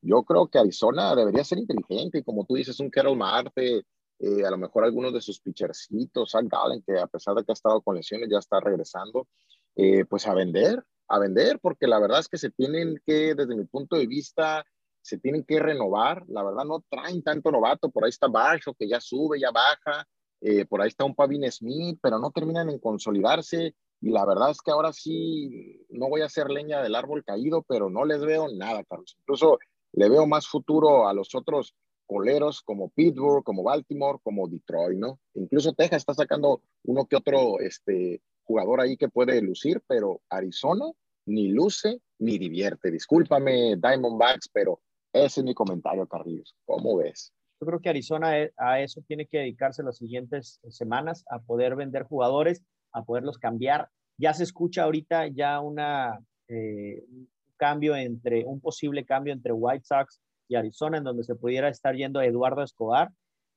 [0.02, 3.84] Yo creo que Arizona debería ser inteligente y como tú dices, un Carol Marte,
[4.18, 7.52] eh, a lo mejor algunos de sus pitchercitos, Zach Gallen, que a pesar de que
[7.52, 9.28] ha estado con lesiones ya está regresando,
[9.76, 13.54] eh, pues a vender, a vender, porque la verdad es que se tienen que, desde
[13.54, 14.66] mi punto de vista,
[15.02, 16.24] se tienen que renovar.
[16.26, 17.90] La verdad no traen tanto novato.
[17.90, 20.04] Por ahí está Bajo, que ya sube, ya baja.
[20.46, 23.74] Eh, por ahí está un Pavin Smith, pero no terminan en consolidarse.
[24.02, 27.62] Y la verdad es que ahora sí, no voy a hacer leña del árbol caído,
[27.66, 29.16] pero no les veo nada, Carlos.
[29.20, 29.58] Incluso
[29.92, 31.74] le veo más futuro a los otros
[32.06, 35.18] coleros como Pittsburgh, como Baltimore, como Detroit, ¿no?
[35.32, 40.84] Incluso Texas está sacando uno que otro este, jugador ahí que puede lucir, pero Arizona
[41.24, 42.90] ni luce ni divierte.
[42.90, 44.80] Discúlpame, Diamondbacks, pero
[45.10, 46.54] ese es mi comentario, Carrillos.
[46.66, 47.32] ¿Cómo ves?
[47.60, 51.76] Yo creo que Arizona eh, a eso tiene que dedicarse las siguientes semanas, a poder
[51.76, 52.62] vender jugadores,
[52.92, 53.88] a poderlos cambiar.
[54.18, 59.84] Ya se escucha ahorita ya una, eh, un cambio entre, un posible cambio entre White
[59.84, 63.10] Sox y Arizona, en donde se pudiera estar yendo Eduardo Escobar.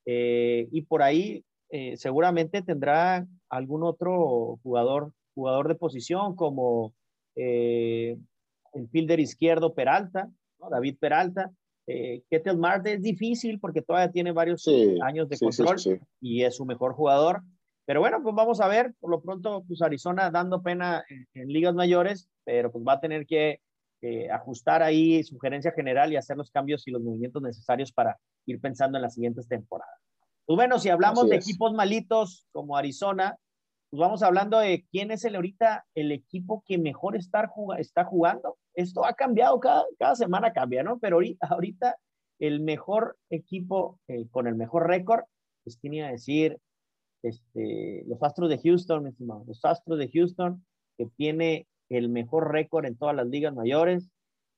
[0.06, 6.94] Eh, y por ahí eh, seguramente tendrá algún otro jugador, jugador de posición como
[7.36, 8.18] eh,
[8.74, 10.30] el fielder izquierdo Peralta,
[10.72, 11.52] David Peralta.
[11.88, 14.68] Eh, Ketel Marte es difícil porque todavía tiene varios
[15.02, 15.78] años de control
[16.22, 17.42] y es su mejor jugador.
[17.86, 18.94] Pero bueno, pues vamos a ver.
[19.00, 23.26] Por lo pronto, pues Arizona dando pena en, ligas mayores, pero pues va a tener
[23.26, 23.62] que
[24.32, 28.60] ajustar ahí su gerencia general y hacer los cambios y los movimientos necesarios para ir
[28.60, 29.98] pensando en las siguientes temporadas.
[30.46, 33.38] Pues bueno, si hablamos de equipos malitos como Arizona,
[33.90, 38.58] pues vamos hablando de quién es el ahorita el equipo que mejor está, está jugando.
[38.78, 41.00] Esto ha cambiado, cada, cada semana cambia, ¿no?
[41.00, 41.98] Pero ahorita, ahorita
[42.40, 45.24] el mejor equipo eh, con el mejor récord,
[45.64, 46.60] pues tiene a decir
[47.24, 50.64] este, los Astros de Houston, mi estimado, los Astros de Houston,
[50.98, 54.10] que tiene el mejor récord en todas las ligas mayores,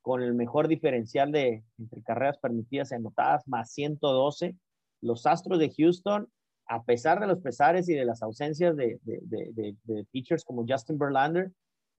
[0.01, 4.55] con el mejor diferencial de entre carreras permitidas y anotadas, más 112
[5.01, 6.27] los Astros de Houston,
[6.67, 10.97] a pesar de los pesares y de las ausencias de, de, de, pitchers como Justin
[10.97, 11.51] Verlander,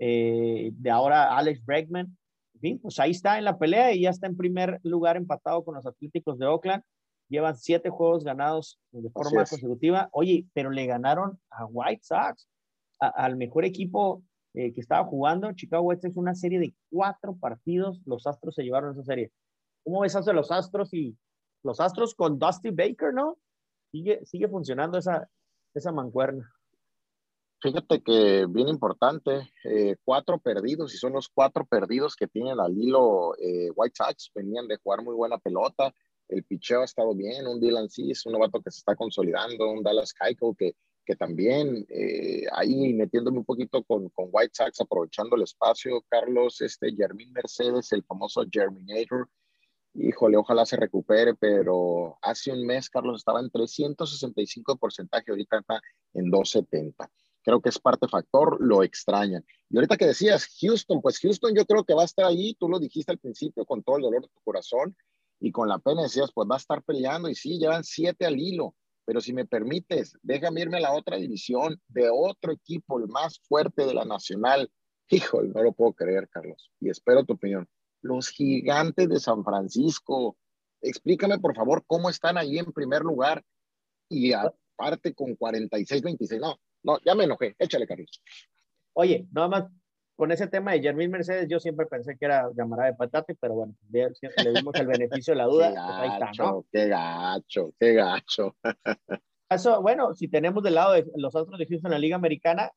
[0.02, 2.16] eh, de ahora Alex Bregman,
[2.54, 5.62] en fin, pues ahí está en la pelea y ya está en primer lugar empatado
[5.62, 6.82] con los Atléticos de Oakland.
[7.28, 10.08] Llevan siete juegos ganados de forma consecutiva.
[10.12, 12.48] Oye, pero le ganaron a White Sox,
[12.98, 15.52] al mejor equipo eh, que estaba jugando.
[15.52, 18.00] Chicago White Sox, una serie de cuatro partidos.
[18.04, 19.30] Los Astros se llevaron esa serie.
[19.84, 21.16] ¿Cómo ves hace los Astros y
[21.62, 23.38] los Astros con Dusty Baker, ¿no?
[23.92, 25.28] Sigue, sigue funcionando esa,
[25.74, 26.50] esa mancuerna.
[27.62, 32.72] Fíjate que bien importante, eh, cuatro perdidos y son los cuatro perdidos que tienen al
[32.76, 34.30] hilo eh, White Sox.
[34.34, 35.92] Venían de jugar muy buena pelota,
[36.28, 39.82] el picheo ha estado bien, un Dylan Cis, un novato que se está consolidando, un
[39.82, 45.36] Dallas Keuchel que, que también eh, ahí metiéndome un poquito con, con, White Sox, aprovechando
[45.36, 49.28] el espacio, Carlos, este Jermín Mercedes, el famoso Germinator,
[49.94, 55.58] híjole, ojalá se recupere, pero hace un mes Carlos estaba en 365 de porcentaje, ahorita
[55.58, 55.80] está
[56.14, 57.10] en 270.
[57.42, 59.44] Creo que es parte factor, lo extrañan.
[59.70, 62.68] Y ahorita que decías Houston, pues Houston yo creo que va a estar ahí, tú
[62.68, 64.96] lo dijiste al principio con todo el dolor de tu corazón,
[65.40, 68.38] y con la pena decías, pues va a estar peleando y sí, llevan siete al
[68.38, 68.74] hilo,
[69.06, 73.40] pero si me permites, déjame irme a la otra división de otro equipo, el más
[73.40, 74.70] fuerte de la nacional.
[75.08, 77.66] Híjole, no lo puedo creer, Carlos, y espero tu opinión.
[78.02, 80.36] Los gigantes de San Francisco.
[80.82, 83.42] Explícame, por favor, cómo están ahí en primer lugar
[84.08, 86.38] y aparte con 46-26.
[86.38, 87.54] No, no, ya me enojé.
[87.58, 88.22] Échale, Carlos.
[88.94, 89.64] Oye, nada más
[90.16, 93.54] con ese tema de Jermín Mercedes, yo siempre pensé que era llamará de patate, pero
[93.54, 94.10] bueno, le,
[94.54, 95.68] dimos el beneficio de la duda.
[95.68, 96.66] Qué gacho, pues ahí está, ¿no?
[96.70, 98.56] qué gacho, qué gacho.
[99.48, 102.70] Eso, bueno, si tenemos del lado de los otros de Houston en la Liga Americana,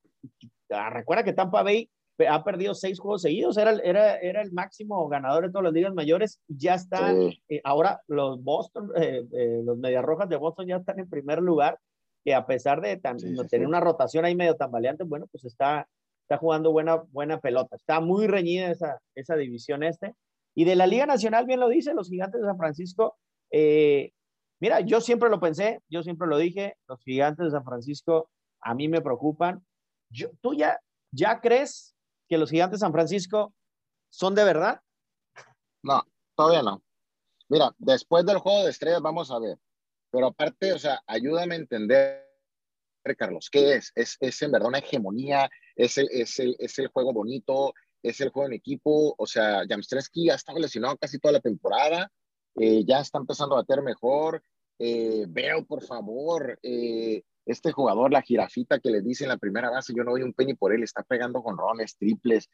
[0.69, 1.89] ah, recuerda que Tampa Bay
[2.27, 5.93] ha perdido seis juegos seguidos, era, era, era el máximo ganador de todas las ligas
[5.93, 10.77] mayores, ya están, eh, ahora los Boston, eh, eh, los Medias Rojas de Boston ya
[10.77, 11.77] están en primer lugar,
[12.23, 12.97] que a pesar de
[13.49, 15.87] tener una rotación ahí medio tambaleante, bueno, pues está,
[16.21, 17.75] está jugando buena, buena pelota.
[17.75, 20.15] Está muy reñida esa, esa división este.
[20.55, 23.17] Y de la Liga Nacional, bien lo dice, los gigantes de San Francisco.
[23.51, 24.13] Eh,
[24.59, 28.29] mira, yo siempre lo pensé, yo siempre lo dije, los gigantes de San Francisco
[28.61, 29.65] a mí me preocupan.
[30.09, 30.79] Yo, ¿Tú ya,
[31.11, 31.95] ya crees
[32.29, 33.53] que los gigantes de San Francisco
[34.09, 34.79] son de verdad?
[35.81, 36.03] No,
[36.35, 36.81] todavía no.
[37.49, 39.57] Mira, después del juego de estrellas vamos a ver.
[40.13, 42.23] Pero aparte, o sea, ayúdame a entender
[43.17, 43.91] Carlos, ¿qué es?
[43.95, 45.49] ¿Es, es en verdad una hegemonía?
[45.75, 47.73] ¿Es el, es, el, ¿Es el juego bonito?
[48.03, 49.15] ¿Es el juego en equipo?
[49.17, 52.11] O sea, Jamstreski ha estado lesionado casi toda la temporada,
[52.55, 54.43] eh, ya está empezando a bater mejor.
[54.77, 59.71] Eh, veo, por favor, eh, este jugador, la jirafita que le dice en la primera
[59.71, 62.49] base, yo no doy un penny por él, está pegando con rones, triples.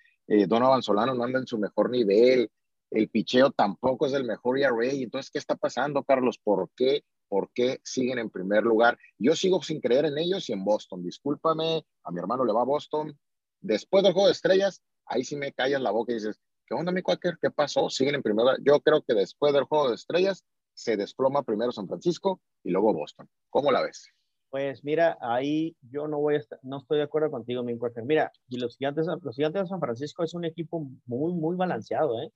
[0.48, 2.50] Donovan Solano no anda en su mejor nivel.
[2.90, 4.92] El picheo tampoco es el mejor ERA.
[4.92, 6.40] Entonces, ¿qué está pasando, Carlos?
[6.42, 8.98] ¿Por qué por qué siguen en primer lugar.
[9.18, 11.04] Yo sigo sin creer en ellos y en Boston.
[11.04, 13.18] Discúlpame, a mi hermano le va a Boston.
[13.62, 16.92] Después del juego de estrellas, ahí sí me callas la boca y dices, ¿qué onda,
[16.92, 17.38] mi Quaker?
[17.42, 17.90] ¿Qué pasó?
[17.90, 18.58] Siguen en primer lugar.
[18.64, 22.94] Yo creo que después del juego de estrellas se desploma primero San Francisco y luego
[22.94, 23.30] Boston.
[23.50, 24.08] ¿Cómo la ves?
[24.50, 28.04] Pues mira, ahí yo no voy a estar, no estoy de acuerdo contigo, mi Quaker.
[28.04, 32.20] Mira, y los gigantes, los gigantes de San Francisco es un equipo muy, muy balanceado,
[32.22, 32.32] ¿eh?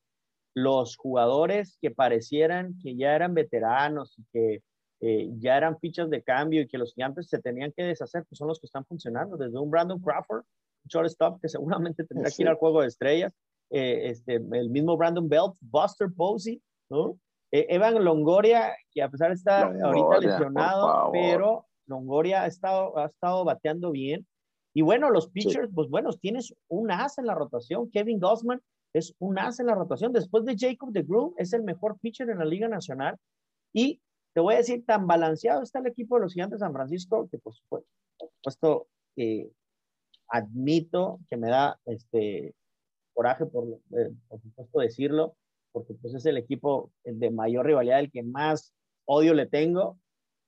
[0.53, 4.63] Los jugadores que parecieran que ya eran veteranos y que
[5.05, 8.37] eh, ya eran fichas de cambio y que los gigantes se tenían que deshacer, pues
[8.37, 10.45] son los que están funcionando, desde un Brandon Crawford,
[10.85, 13.33] shortstop que seguramente tendrá que ir al juego de estrellas,
[13.69, 17.17] eh, este, el mismo Brandon Belt, Buster Posey, ¿no?
[17.51, 23.07] Eh, Evan Longoria, que a pesar de estar ahorita lesionado, pero Longoria ha estado, ha
[23.07, 24.25] estado bateando bien.
[24.73, 27.91] Y bueno, los pitchers, pues bueno, tienes un as en la rotación.
[27.91, 28.61] Kevin Gossman
[28.93, 30.13] es un as en la rotación.
[30.13, 33.17] Después de Jacob de Groom, es el mejor pitcher en la Liga Nacional.
[33.73, 33.99] Y
[34.33, 37.29] te voy a decir, tan balanceado está el equipo de los Gigantes de San Francisco
[37.29, 39.49] que por supuesto, eh,
[40.27, 42.55] admito que me da este
[43.13, 45.35] coraje por, eh, por supuesto decirlo,
[45.71, 48.73] porque pues es el equipo de mayor rivalidad, el que más
[49.05, 49.99] odio le tengo.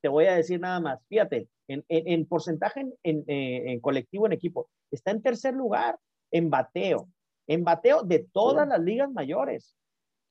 [0.01, 4.69] Te voy a decir nada más, fíjate, en, en, porcentaje en, en, colectivo, en equipo,
[4.91, 5.97] está en tercer lugar
[6.31, 7.09] en bateo,
[7.47, 9.75] en bateo de todas las ligas mayores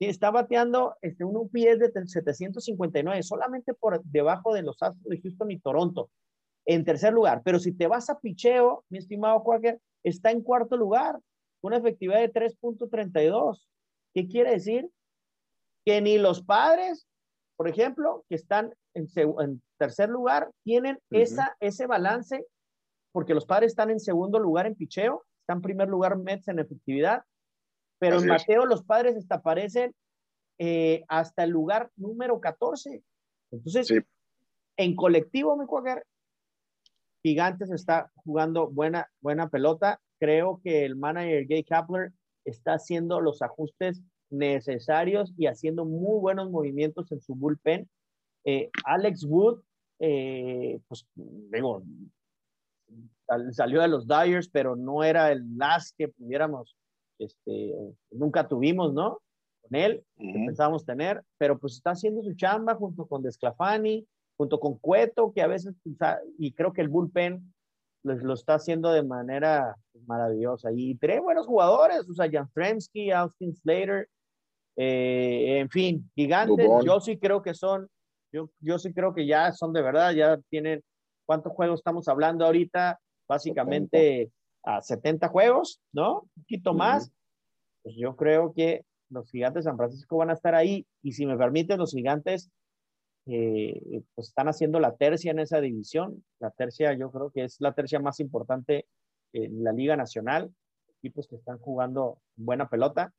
[0.01, 5.51] está bateando este, un UPS de 759, solamente por debajo de los Astros de Houston
[5.51, 6.11] y Toronto,
[6.67, 7.43] en tercer lugar.
[7.45, 11.19] Pero si te vas a picheo, mi estimado Quaker, está en cuarto lugar,
[11.63, 13.67] una efectividad de 3.32.
[14.15, 14.91] ¿Qué quiere decir?
[15.85, 17.07] Que ni los padres,
[17.57, 22.45] por ejemplo, que están en, tercer lugar, tienen esa, ese balance,
[23.13, 26.59] porque los padres están en segundo lugar en picheo, están en primer lugar Mets en
[26.59, 27.25] efectividad,
[27.99, 29.95] pero en Mateo los padres hasta aparecen
[30.59, 33.03] eh, hasta el lugar número 14.
[33.51, 33.93] Entonces,
[34.77, 36.05] en colectivo, mi cuagar,
[37.23, 40.01] Gigantes está jugando buena, buena pelota.
[40.19, 42.13] Creo que el manager Gay Kapler
[42.45, 47.89] está haciendo los ajustes necesarios y haciendo muy buenos movimientos en su bullpen.
[48.45, 49.63] Eh, Alex Wood,
[50.01, 51.83] eh, pues digo,
[53.53, 56.77] salió de los Dyers, pero no era el last que pudiéramos
[57.19, 57.75] este,
[58.11, 59.21] nunca tuvimos, ¿no?
[59.63, 64.61] Con él, que pensábamos tener, pero pues está haciendo su chamba junto con Desclafani, junto
[64.61, 65.75] con Cueto, que a veces,
[66.39, 67.55] y creo que el bullpen
[68.03, 70.71] les lo está haciendo de manera maravillosa.
[70.75, 74.09] Y tres buenos jugadores, o sea, Jan Fremsky, Austin Slater,
[74.77, 76.69] eh, en fin, gigantes.
[76.85, 77.89] Yo sí creo que son,
[78.33, 80.83] yo, yo sí creo que ya son de verdad, ya tienen,
[81.27, 82.99] ¿cuántos juegos estamos hablando ahorita?
[83.27, 84.31] Básicamente
[84.65, 86.21] a 70 juegos, ¿no?
[86.21, 87.13] Un poquito más.
[87.83, 91.27] Pues yo creo que los gigantes de San Francisco van a estar ahí y si
[91.27, 92.51] me permiten, los gigantes
[93.27, 96.25] eh, pues están haciendo la tercia en esa división.
[96.41, 98.87] La tercia yo creo que es la tercia más importante
[99.33, 100.53] en la Liga Nacional.
[100.99, 103.13] Equipos que están jugando buena pelota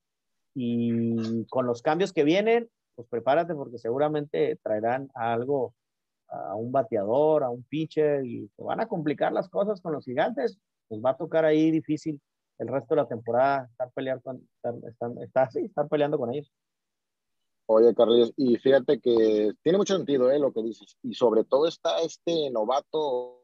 [0.55, 5.73] y con los cambios que vienen, pues prepárate porque seguramente traerán algo,
[6.29, 10.05] a un bateador, a un pitcher y te van a complicar las cosas con los
[10.05, 10.58] gigantes.
[10.88, 12.19] Pues va a tocar ahí difícil
[12.60, 14.48] el resto de la temporada estar, peleando con,
[15.21, 16.52] estar, estar peleando con ellos.
[17.67, 20.39] Oye, Carlos, y fíjate que tiene mucho sentido ¿eh?
[20.39, 20.98] lo que dices.
[21.02, 23.41] Y sobre todo está este novato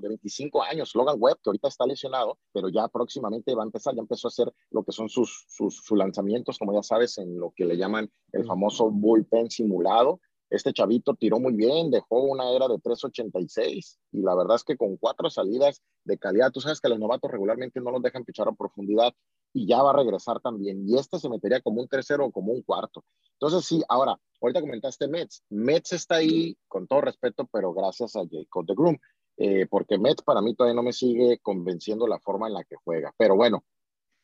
[0.00, 3.94] de 25 años, Logan Webb, que ahorita está lesionado, pero ya próximamente va a empezar,
[3.94, 7.38] ya empezó a hacer lo que son sus, sus, sus lanzamientos, como ya sabes, en
[7.38, 10.20] lo que le llaman el famoso bullpen simulado.
[10.50, 14.76] Este chavito tiró muy bien, dejó una era de 3.86 y la verdad es que
[14.76, 18.48] con cuatro salidas de calidad, tú sabes que los novatos regularmente no los dejan pichar
[18.48, 19.12] a profundidad
[19.52, 20.88] y ya va a regresar también.
[20.88, 23.04] Y este se metería como un tercero o como un cuarto.
[23.32, 25.44] Entonces sí, ahora, ahorita comentaste Mets.
[25.50, 28.98] Mets está ahí con todo respeto, pero gracias a Jacob de Groom,
[29.36, 32.76] eh, porque Mets para mí todavía no me sigue convenciendo la forma en la que
[32.82, 33.12] juega.
[33.18, 33.64] Pero bueno,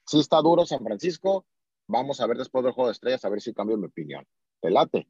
[0.07, 1.47] sí está duro San Francisco.
[1.87, 4.25] Vamos a ver después del juego de estrellas, a ver si cambio mi opinión.
[4.61, 5.07] ¿Te late?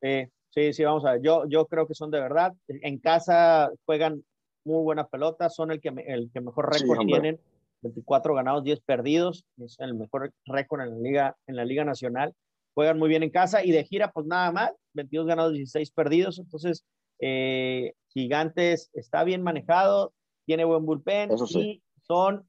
[0.00, 1.22] Sí, Sí, sí, vamos a ver.
[1.22, 2.54] Yo, yo creo que son de verdad.
[2.68, 4.24] En casa juegan
[4.64, 7.40] muy buenas pelotas, son el que, el que mejor récord tienen.
[7.82, 9.44] 24 ganados, 10 perdidos.
[9.58, 12.34] Es el mejor récord en la, liga, en la Liga Nacional.
[12.74, 14.72] Juegan muy bien en casa y de gira, pues nada más.
[14.94, 16.38] 22 ganados, 16 perdidos.
[16.38, 16.84] Entonces,
[17.20, 20.12] eh, Gigantes está bien manejado,
[20.44, 22.48] tiene buen bullpen y son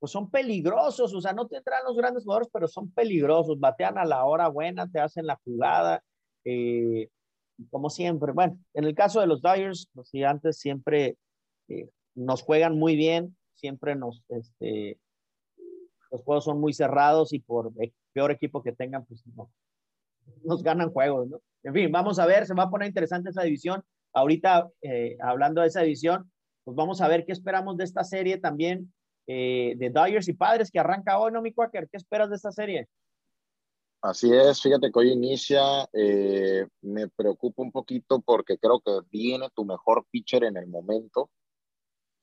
[0.00, 4.06] pues son peligrosos, o sea, no tendrán los grandes jugadores, pero son peligrosos, batean a
[4.06, 6.02] la hora buena, te hacen la jugada,
[6.44, 7.08] eh,
[7.70, 11.16] como siempre, bueno, en el caso de los Dyers, los gigantes siempre
[11.68, 14.98] eh, nos juegan muy bien, siempre nos, este,
[16.10, 17.72] los juegos son muy cerrados y por
[18.12, 19.50] peor equipo que tengan, pues no,
[20.44, 21.40] nos ganan juegos, ¿no?
[21.62, 23.82] En fin, vamos a ver, se va a poner interesante esa división.
[24.14, 26.32] Ahorita, eh, hablando de esa división,
[26.64, 28.92] pues vamos a ver qué esperamos de esta serie también
[29.26, 31.88] de Dyers y Padres que arranca hoy, ¿no, mi Quaker?
[31.88, 32.88] ¿Qué esperas de esta serie?
[34.02, 39.48] Así es, fíjate que hoy inicia, eh, me preocupa un poquito porque creo que viene
[39.54, 41.28] tu mejor pitcher en el momento,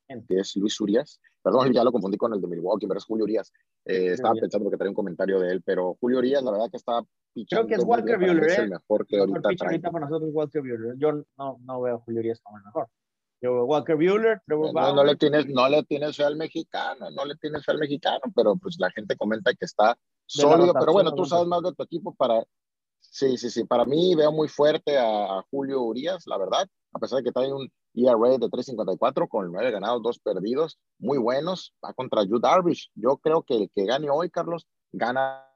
[0.08, 1.20] que es Luis Urias.
[1.44, 3.54] Perdón, ya lo confundí con el de Milwaukee, pero es Julio Urias.
[3.86, 6.78] Eh, estaba pensando porque traía un comentario de él, pero Julio Urias, la verdad que
[6.78, 7.68] está pitchando.
[7.68, 8.56] Creo que es Walker Buehler, ¿eh?
[8.64, 9.80] el mejor que ahorita trae.
[9.80, 10.98] para nosotros Walker Buehler.
[10.98, 12.90] Yo no, no veo a Julio Urias como el mejor.
[13.42, 17.64] Walker Buehler, no, no, le tienes, no le tienes fe al mexicano, no le tienes
[17.64, 21.48] fe al mexicano, pero pues la gente comenta que está sólido, pero bueno, tú sabes
[21.48, 22.44] más de tu equipo para...
[23.00, 27.18] Sí, sí, sí, para mí veo muy fuerte a, Julio Urias, la verdad, a pesar
[27.18, 31.94] de que trae un ERA de 3.54 con 9 ganados, 2 perdidos, muy buenos, va
[31.94, 32.92] contra Jude Darvish.
[32.96, 35.48] Yo creo que el que gane hoy, Carlos, gana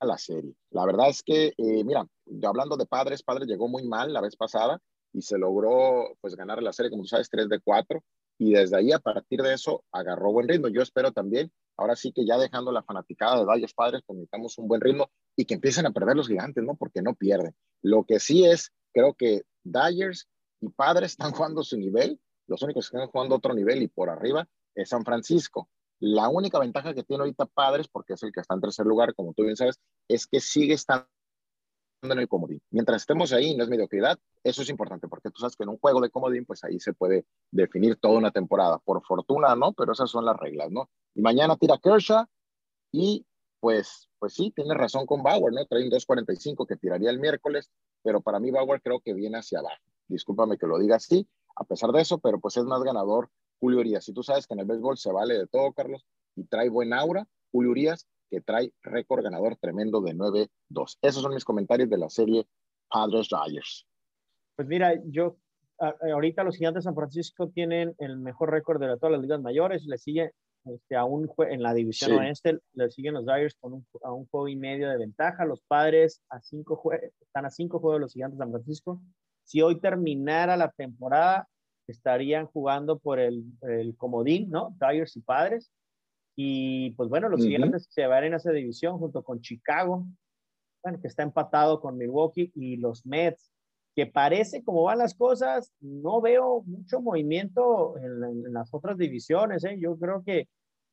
[0.00, 0.54] la serie.
[0.70, 2.06] La verdad es que, eh, mira,
[2.44, 4.80] hablando de padres, padres llegó muy mal la vez pasada
[5.12, 8.02] y se logró pues ganar la serie, como tú sabes, 3 de 4
[8.38, 10.68] y desde ahí a partir de eso agarró buen ritmo.
[10.68, 14.68] Yo espero también ahora sí que ya dejando la fanaticada de varios padres, pues un
[14.68, 16.74] buen ritmo y que empiecen a perder los gigantes, ¿no?
[16.76, 17.54] Porque no pierden.
[17.82, 20.28] Lo que sí es, creo que Dyers
[20.60, 24.10] y Padres están jugando su nivel, los únicos que están jugando otro nivel y por
[24.10, 25.68] arriba es San Francisco.
[25.98, 29.14] La única ventaja que tiene ahorita Padres, porque es el que está en tercer lugar,
[29.14, 31.06] como tú bien sabes, es que sigue estando
[32.02, 32.60] en el comodín.
[32.70, 35.78] Mientras estemos ahí, no es mediocridad, eso es importante, porque tú sabes que en un
[35.78, 38.78] juego de comodín, pues ahí se puede definir toda una temporada.
[38.78, 39.72] Por fortuna, ¿no?
[39.72, 40.88] Pero esas son las reglas, ¿no?
[41.14, 42.26] Y mañana tira Kershaw
[42.92, 43.26] y
[43.60, 45.66] pues, pues sí, tiene razón con Bauer, ¿no?
[45.66, 47.70] Trae un 2.45 que tiraría el miércoles,
[48.02, 49.82] pero para mí Bauer creo que viene hacia abajo.
[50.08, 53.80] Discúlpame que lo diga así, a pesar de eso, pero pues es más ganador Julio
[53.80, 54.04] Urias.
[54.04, 56.94] Si tú sabes que en el béisbol se vale de todo, Carlos, y trae buen
[56.94, 60.98] aura, Julio Urias que trae récord ganador tremendo de 9-2.
[61.02, 62.46] Esos son mis comentarios de la serie
[62.88, 63.86] Padres Dodgers.
[64.56, 65.36] Pues mira, yo
[65.78, 69.84] ahorita los gigantes de San Francisco tienen el mejor récord de todas las ligas mayores,
[69.86, 70.32] le sigue
[70.66, 74.26] este, a un en la división oeste, le siguen los Dodgers con un, a un
[74.26, 76.80] juego y medio de ventaja, los padres a cinco
[77.20, 79.00] están a cinco juegos los gigantes de San Francisco.
[79.44, 81.48] Si hoy terminara la temporada,
[81.86, 84.76] estarían jugando por el, el comodín, ¿no?
[84.78, 85.72] Dodgers y padres.
[86.42, 90.06] Y pues bueno, los siguientes se van en esa división junto con Chicago,
[90.82, 93.52] bueno, que está empatado con Milwaukee y los Mets,
[93.94, 99.64] que parece como van las cosas, no veo mucho movimiento en, las otras divisiones.
[99.64, 99.76] ¿eh?
[99.78, 100.48] Yo creo que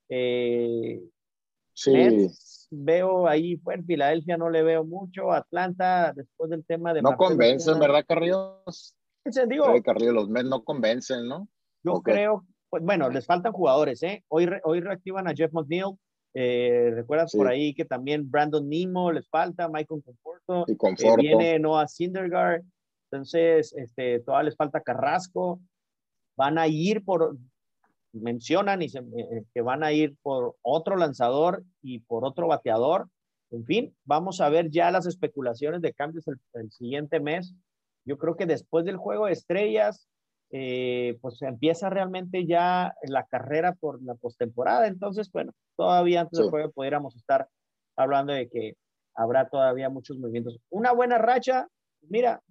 [0.10, 1.02] eh,
[1.72, 1.94] sí.
[1.94, 7.02] Mets, veo ahí, pues Filadelfia no le veo mucho, Atlanta después del tema de...
[7.02, 8.98] No convencen, ¿verdad, Carrillos?
[9.48, 11.48] Digo, Carrillos, los Mets no convencen, ¿no?
[11.86, 14.24] Yo creo pues, bueno, les faltan jugadores, ¿eh?
[14.28, 15.98] Hoy, hoy reactivan a Jeff McNeil.
[16.34, 20.66] Eh, Recuerdas por ahí que también Brandon Nemo les falta, Michael Conforto.
[20.68, 21.22] Y Conforto.
[21.22, 22.64] viene Noah Syndergaard.
[23.10, 25.60] Entonces, este, todavía les falta Carrasco.
[26.36, 27.36] Van a ir por,
[28.14, 33.08] mencionan y se, eh, que van a ir por otro lanzador y por otro bateador.
[33.52, 37.56] En fin, vamos a ver ya las especulaciones de cambios el, siguiente mes.
[38.06, 40.08] Yo creo que después del juego de estrellas,
[40.52, 44.88] eh, pues empieza realmente ya la carrera por la postemporada.
[44.88, 47.48] Entonces, bueno, todavía antes del juego pudiéramos estar
[47.96, 48.76] hablando de que
[49.16, 50.60] habrá todavía muchos movimientos.
[50.70, 51.68] Una buena racha,
[52.02, 52.42] mira,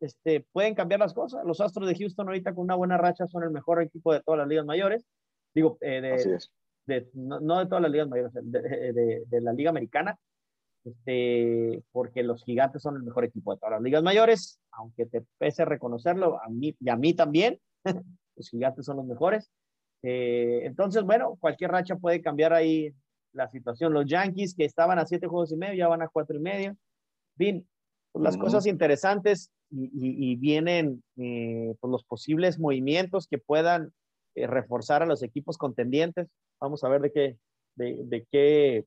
[0.00, 1.44] este, pueden cambiar las cosas.
[1.44, 4.38] Los Astros de Houston ahorita con una buena racha son el mejor equipo de todas
[4.38, 5.06] las ligas mayores.
[5.54, 6.00] Digo, eh,
[6.86, 10.18] de, no, de todas las ligas mayores, de, de, la liga americana,
[10.84, 15.24] este, porque los gigantes son el mejor equipo de todas las ligas mayores, aunque te
[15.38, 17.58] pese reconocerlo, a mí y a mí también,
[18.36, 19.50] los gigantes son los mejores.
[20.02, 22.94] Eh, entonces, bueno, cualquier racha puede cambiar ahí
[23.32, 23.92] la situación.
[23.92, 26.76] Los Yankees que estaban a siete juegos y medio ya van a cuatro y medio.
[27.36, 27.66] Bien,
[28.12, 33.92] pues las cosas interesantes y, vienen eh, pues los posibles movimientos que puedan
[34.34, 36.28] eh, reforzar a los equipos contendientes.
[36.60, 37.36] Vamos a ver de qué,
[37.76, 38.84] de, qué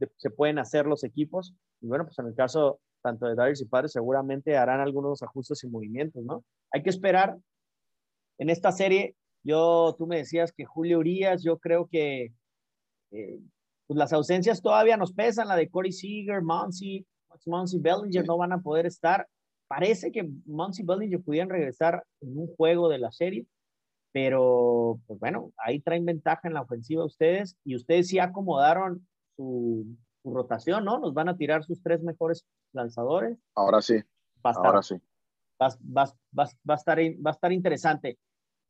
[0.00, 1.54] eh, se pueden hacer los equipos.
[1.80, 5.62] Y bueno, pues en el caso tanto de Darius y Padres seguramente harán algunos ajustes
[5.64, 6.44] y movimientos, ¿no?
[6.72, 7.38] Hay que esperar.
[8.38, 12.32] En esta serie, yo, tú me decías que Julio Urias, yo creo que
[13.88, 17.06] pues las ausencias todavía nos pesan, la de Corey Seager, Monsi,
[17.46, 19.26] Monsi Bellinger no van a poder estar.
[19.66, 23.46] Parece que Monsi Bellinger pudieran regresar en un juego de la serie,
[24.12, 29.06] pero pues bueno, ahí traen ventaja en la ofensiva ustedes y ustedes sí acomodaron
[29.38, 30.98] su, rotación, ¿no?
[30.98, 33.38] Nos van a tirar sus tres mejores lanzadores.
[33.54, 34.02] Ahora sí.
[34.42, 34.96] ahora sí.
[35.60, 38.18] Va, a estar, va a estar interesante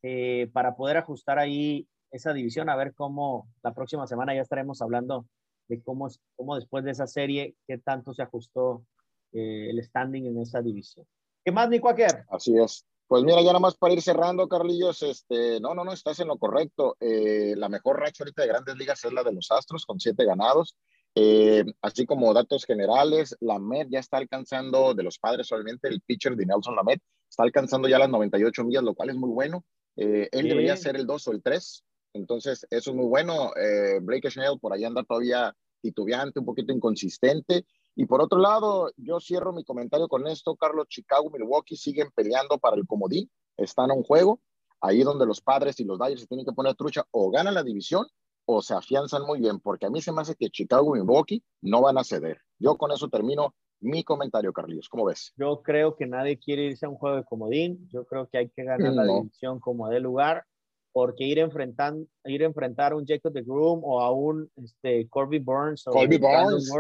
[0.02, 4.80] eh, para poder ajustar ahí esa división, a ver cómo la próxima semana ya estaremos
[4.80, 5.26] hablando
[5.68, 8.84] de cómo, cómo después de esa serie, qué tanto se ajustó
[9.32, 11.06] eh, el standing en esa división.
[11.44, 12.24] ¿Qué más, Nico Aker?
[12.30, 12.86] Así es.
[13.08, 16.28] Pues mira, ya nada más para ir cerrando, Carlillos, este, no, no, no, estás en
[16.28, 16.96] lo correcto.
[17.00, 20.24] Eh, la mejor racha ahorita de grandes ligas es la de los Astros, con siete
[20.24, 20.76] ganados.
[21.14, 26.02] Eh, así como datos generales, la Met ya está alcanzando, de los padres solamente, el
[26.02, 29.64] pitcher de Nelson Lamet está alcanzando ya las 98 millas, lo cual es muy bueno.
[29.96, 31.82] él debería ser el 2 o el 3,
[32.14, 33.52] entonces, eso es muy bueno.
[33.56, 37.64] Eh, Blake Snell por ahí anda todavía titubeante, un poquito inconsistente.
[37.98, 40.54] Y por otro lado, yo cierro mi comentario con esto.
[40.54, 43.28] Carlos, Chicago, Milwaukee siguen peleando para el comodín.
[43.56, 44.38] Están a un juego.
[44.80, 47.64] Ahí donde los padres y los Dyers se tienen que poner trucha o ganan la
[47.64, 48.06] división
[48.44, 51.42] o se afianzan muy bien, porque a mí se me hace que Chicago y Milwaukee
[51.60, 52.38] no van a ceder.
[52.60, 54.88] Yo con eso termino mi comentario, Carlos.
[54.88, 55.32] ¿Cómo ves?
[55.36, 57.88] Yo creo que nadie quiere irse a un juego de comodín.
[57.92, 60.44] Yo creo que hay que ganar la división como de lugar
[60.92, 65.08] porque ir, enfrentando, ir a enfrentar a un Jacob de Groom o a un este,
[65.08, 66.70] Corby Burns o Corby Burns.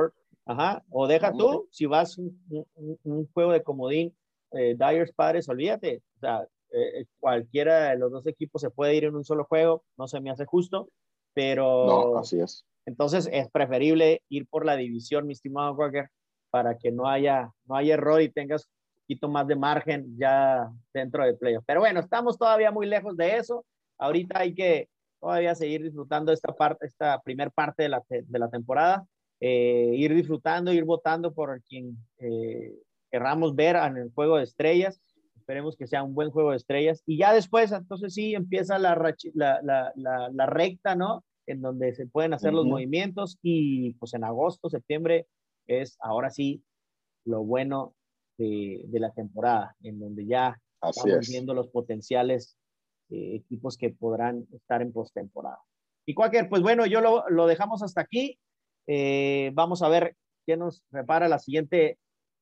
[0.48, 2.40] Ajá, o deja tú, si vas un,
[3.04, 4.16] un, juego de comodín,
[4.52, 9.04] eh, Dyers Padres, olvídate, o sea, eh, cualquiera de los dos equipos se puede ir
[9.04, 10.88] en un solo juego, no se me hace justo,
[11.34, 11.86] pero...
[11.86, 12.64] No, así es.
[12.86, 16.08] Entonces es preferible ir por la división, mi estimado Walker,
[16.50, 20.72] para que no haya, no haya error y tengas un poquito más de margen ya
[20.94, 21.64] dentro del playoff.
[21.66, 23.66] Pero bueno, estamos todavía muy lejos de eso.
[23.98, 24.88] Ahorita hay que
[25.20, 29.06] todavía seguir disfrutando esta parte, esta primer parte de la, de la temporada,
[29.40, 32.74] eh, ir disfrutando, ir votando por quien eh,
[33.10, 35.00] querramos ver en el juego de estrellas.
[35.36, 37.02] Esperemos que sea un buen juego de estrellas.
[37.06, 38.94] Y ya después, entonces sí, empieza la,
[39.34, 41.24] la, la, la recta, ¿no?
[41.46, 45.26] En donde se pueden hacer los movimientos y pues en agosto, septiembre
[45.66, 46.62] es ahora sí
[47.24, 47.94] lo bueno
[48.36, 52.56] de, de la temporada, en donde ya estamos viendo los potenciales
[53.10, 55.60] eh, equipos que podrán estar en postemporada.
[56.06, 58.38] Y cualquier, pues bueno, yo lo, lo dejamos hasta aquí.
[58.88, 60.16] Eh, vamos a ver
[60.46, 61.98] qué nos prepara la siguiente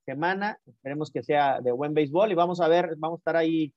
[0.07, 0.59] semana.
[0.65, 3.75] Esperemos que sea de buen béisbol y vamos a ver, vamos a estar ahí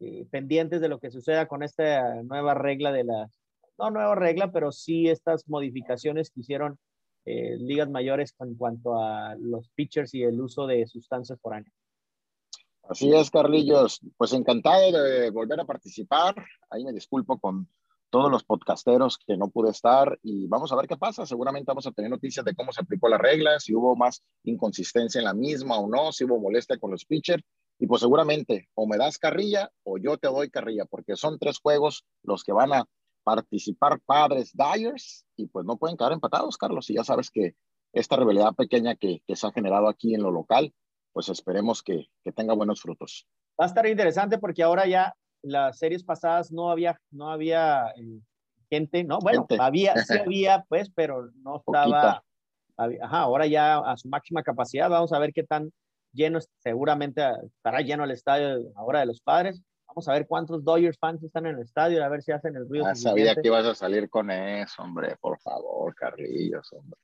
[0.00, 3.38] eh, pendientes de lo que suceda con esta nueva regla de las,
[3.78, 6.78] no nueva regla, pero sí estas modificaciones que hicieron
[7.26, 11.72] ligas mayores en cuanto a los pitchers y el uso de sustancias por año.
[12.88, 14.00] Así es, Carlillos.
[14.16, 16.34] Pues encantado de volver a participar.
[16.68, 17.66] Ahí me disculpo con
[18.14, 21.26] todos los podcasteros que no pude estar y vamos a ver qué pasa.
[21.26, 25.18] Seguramente vamos a tener noticias de cómo se aplicó la regla, si hubo más inconsistencia
[25.18, 27.42] en la misma o no, si hubo molestia con los pitchers.
[27.80, 31.58] Y pues seguramente o me das carrilla o yo te doy carrilla, porque son tres
[31.58, 32.84] juegos los que van a
[33.24, 36.88] participar padres Dyers y pues no pueden quedar empatados, Carlos.
[36.90, 37.56] Y ya sabes que
[37.92, 40.72] esta rivalidad pequeña que, que se ha generado aquí en lo local,
[41.12, 43.26] pues esperemos que, que, tenga buenos frutos.
[43.60, 48.20] Va a estar interesante porque ahora ya las series pasadas no había, no había eh,
[48.70, 49.18] gente, ¿no?
[49.20, 52.22] Bueno, había, sí había, pues, pero no estaba.
[52.76, 55.70] ajá, ahora ya a su máxima capacidad, vamos a ver qué tan
[56.12, 59.62] lleno, seguramente estará lleno el estadio ahora de los padres.
[59.86, 62.68] Vamos a ver cuántos Dodgers fans están en el estadio, a ver si hacen el
[62.68, 62.86] ruido.
[62.86, 66.98] Ah, sabía que ibas a salir con eso, hombre, por favor, Carrillos, hombre.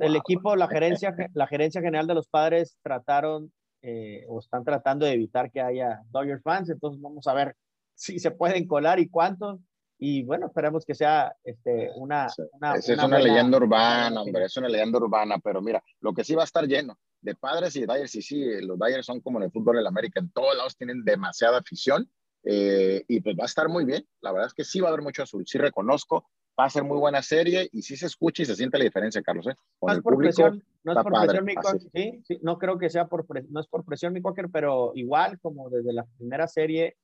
[0.00, 3.50] el equipo, la gerencia, la gerencia general de los padres trataron
[3.82, 7.56] eh, o están tratando de evitar que haya Dodgers fans, entonces vamos a ver
[7.98, 9.60] si se pueden colar y cuántos.
[9.98, 14.98] Y bueno, esperemos que sea este, una, es una leyenda urbana, hombre, es una leyenda
[14.98, 18.14] urbana, pero mira, lo que sí va a estar lleno de padres y de Dyers,
[18.14, 21.04] y sí, los Dyers son como en el fútbol en América, en todos lados tienen
[21.04, 22.08] demasiada afición,
[22.44, 24.06] eh, y pues va a estar muy bien.
[24.20, 25.44] La verdad es que sí va a haber mucho azul.
[25.44, 28.78] Sí reconozco, va a ser muy buena serie y sí se escucha y se siente
[28.78, 29.48] la diferencia, Carlos.
[29.48, 29.56] ¿eh?
[29.82, 31.54] no es por presión, no es por presión, mi
[31.92, 32.22] ¿sí?
[32.24, 35.68] sí, no creo que sea por no es por presión, mi cocker, pero igual como
[35.70, 36.96] desde la primera serie,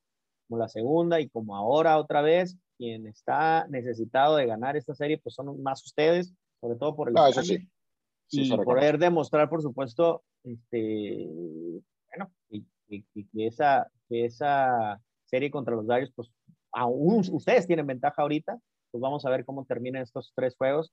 [0.47, 5.17] como la segunda y como ahora otra vez, quien está necesitado de ganar esta serie,
[5.17, 7.13] pues son más ustedes, sobre todo por el.
[7.13, 7.67] No, eso sí.
[8.31, 11.27] y poder demostrar, por supuesto, este,
[12.09, 16.31] bueno, y, que esa, que esa serie contra los Dodgers, pues
[16.71, 18.59] aún ustedes tienen ventaja ahorita,
[18.91, 20.91] pues vamos a ver cómo terminan estos tres juegos.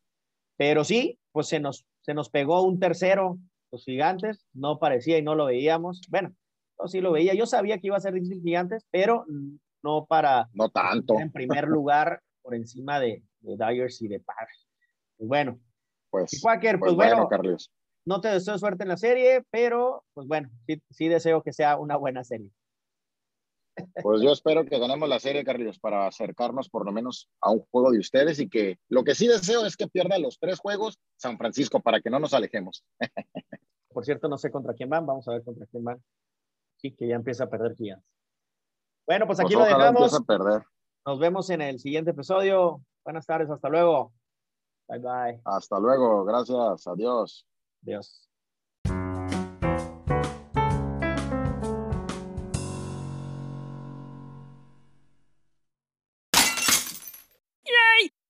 [0.57, 3.39] Pero sí, pues se nos, se nos pegó un tercero,
[3.73, 6.03] los gigantes, no parecía y no lo veíamos.
[6.09, 6.35] Bueno,
[6.83, 9.25] yo sí lo veía, yo sabía que iba a ser difícil gigantes, pero
[9.83, 10.49] no para...
[10.53, 11.19] No tanto.
[11.19, 14.67] En primer lugar, por encima de, de Dyers y de Padres.
[15.17, 15.61] Pues bueno.
[16.11, 17.73] Pues, pues, pues, bueno, Carlos.
[18.05, 21.79] no te deseo suerte en la serie, pero pues bueno, sí, sí deseo que sea
[21.79, 22.51] una buena serie.
[24.03, 27.61] Pues yo espero que ganemos la serie, Carlos, para acercarnos por lo menos a un
[27.71, 30.99] juego de ustedes y que lo que sí deseo es que pierda los tres juegos
[31.17, 32.85] San Francisco para que no nos alejemos.
[33.89, 36.03] Por cierto, no sé contra quién van, vamos a ver contra quién van.
[36.83, 38.05] Sí, que ya empieza a perder Giants.
[39.07, 40.15] Bueno, pues aquí pues lo dejamos.
[40.15, 40.63] A perder.
[41.07, 42.83] Nos vemos en el siguiente episodio.
[43.05, 44.13] Buenas tardes, hasta luego.
[44.89, 45.41] Bye bye.
[45.45, 47.47] Hasta luego, gracias, adiós.
[47.83, 48.32] Adiós.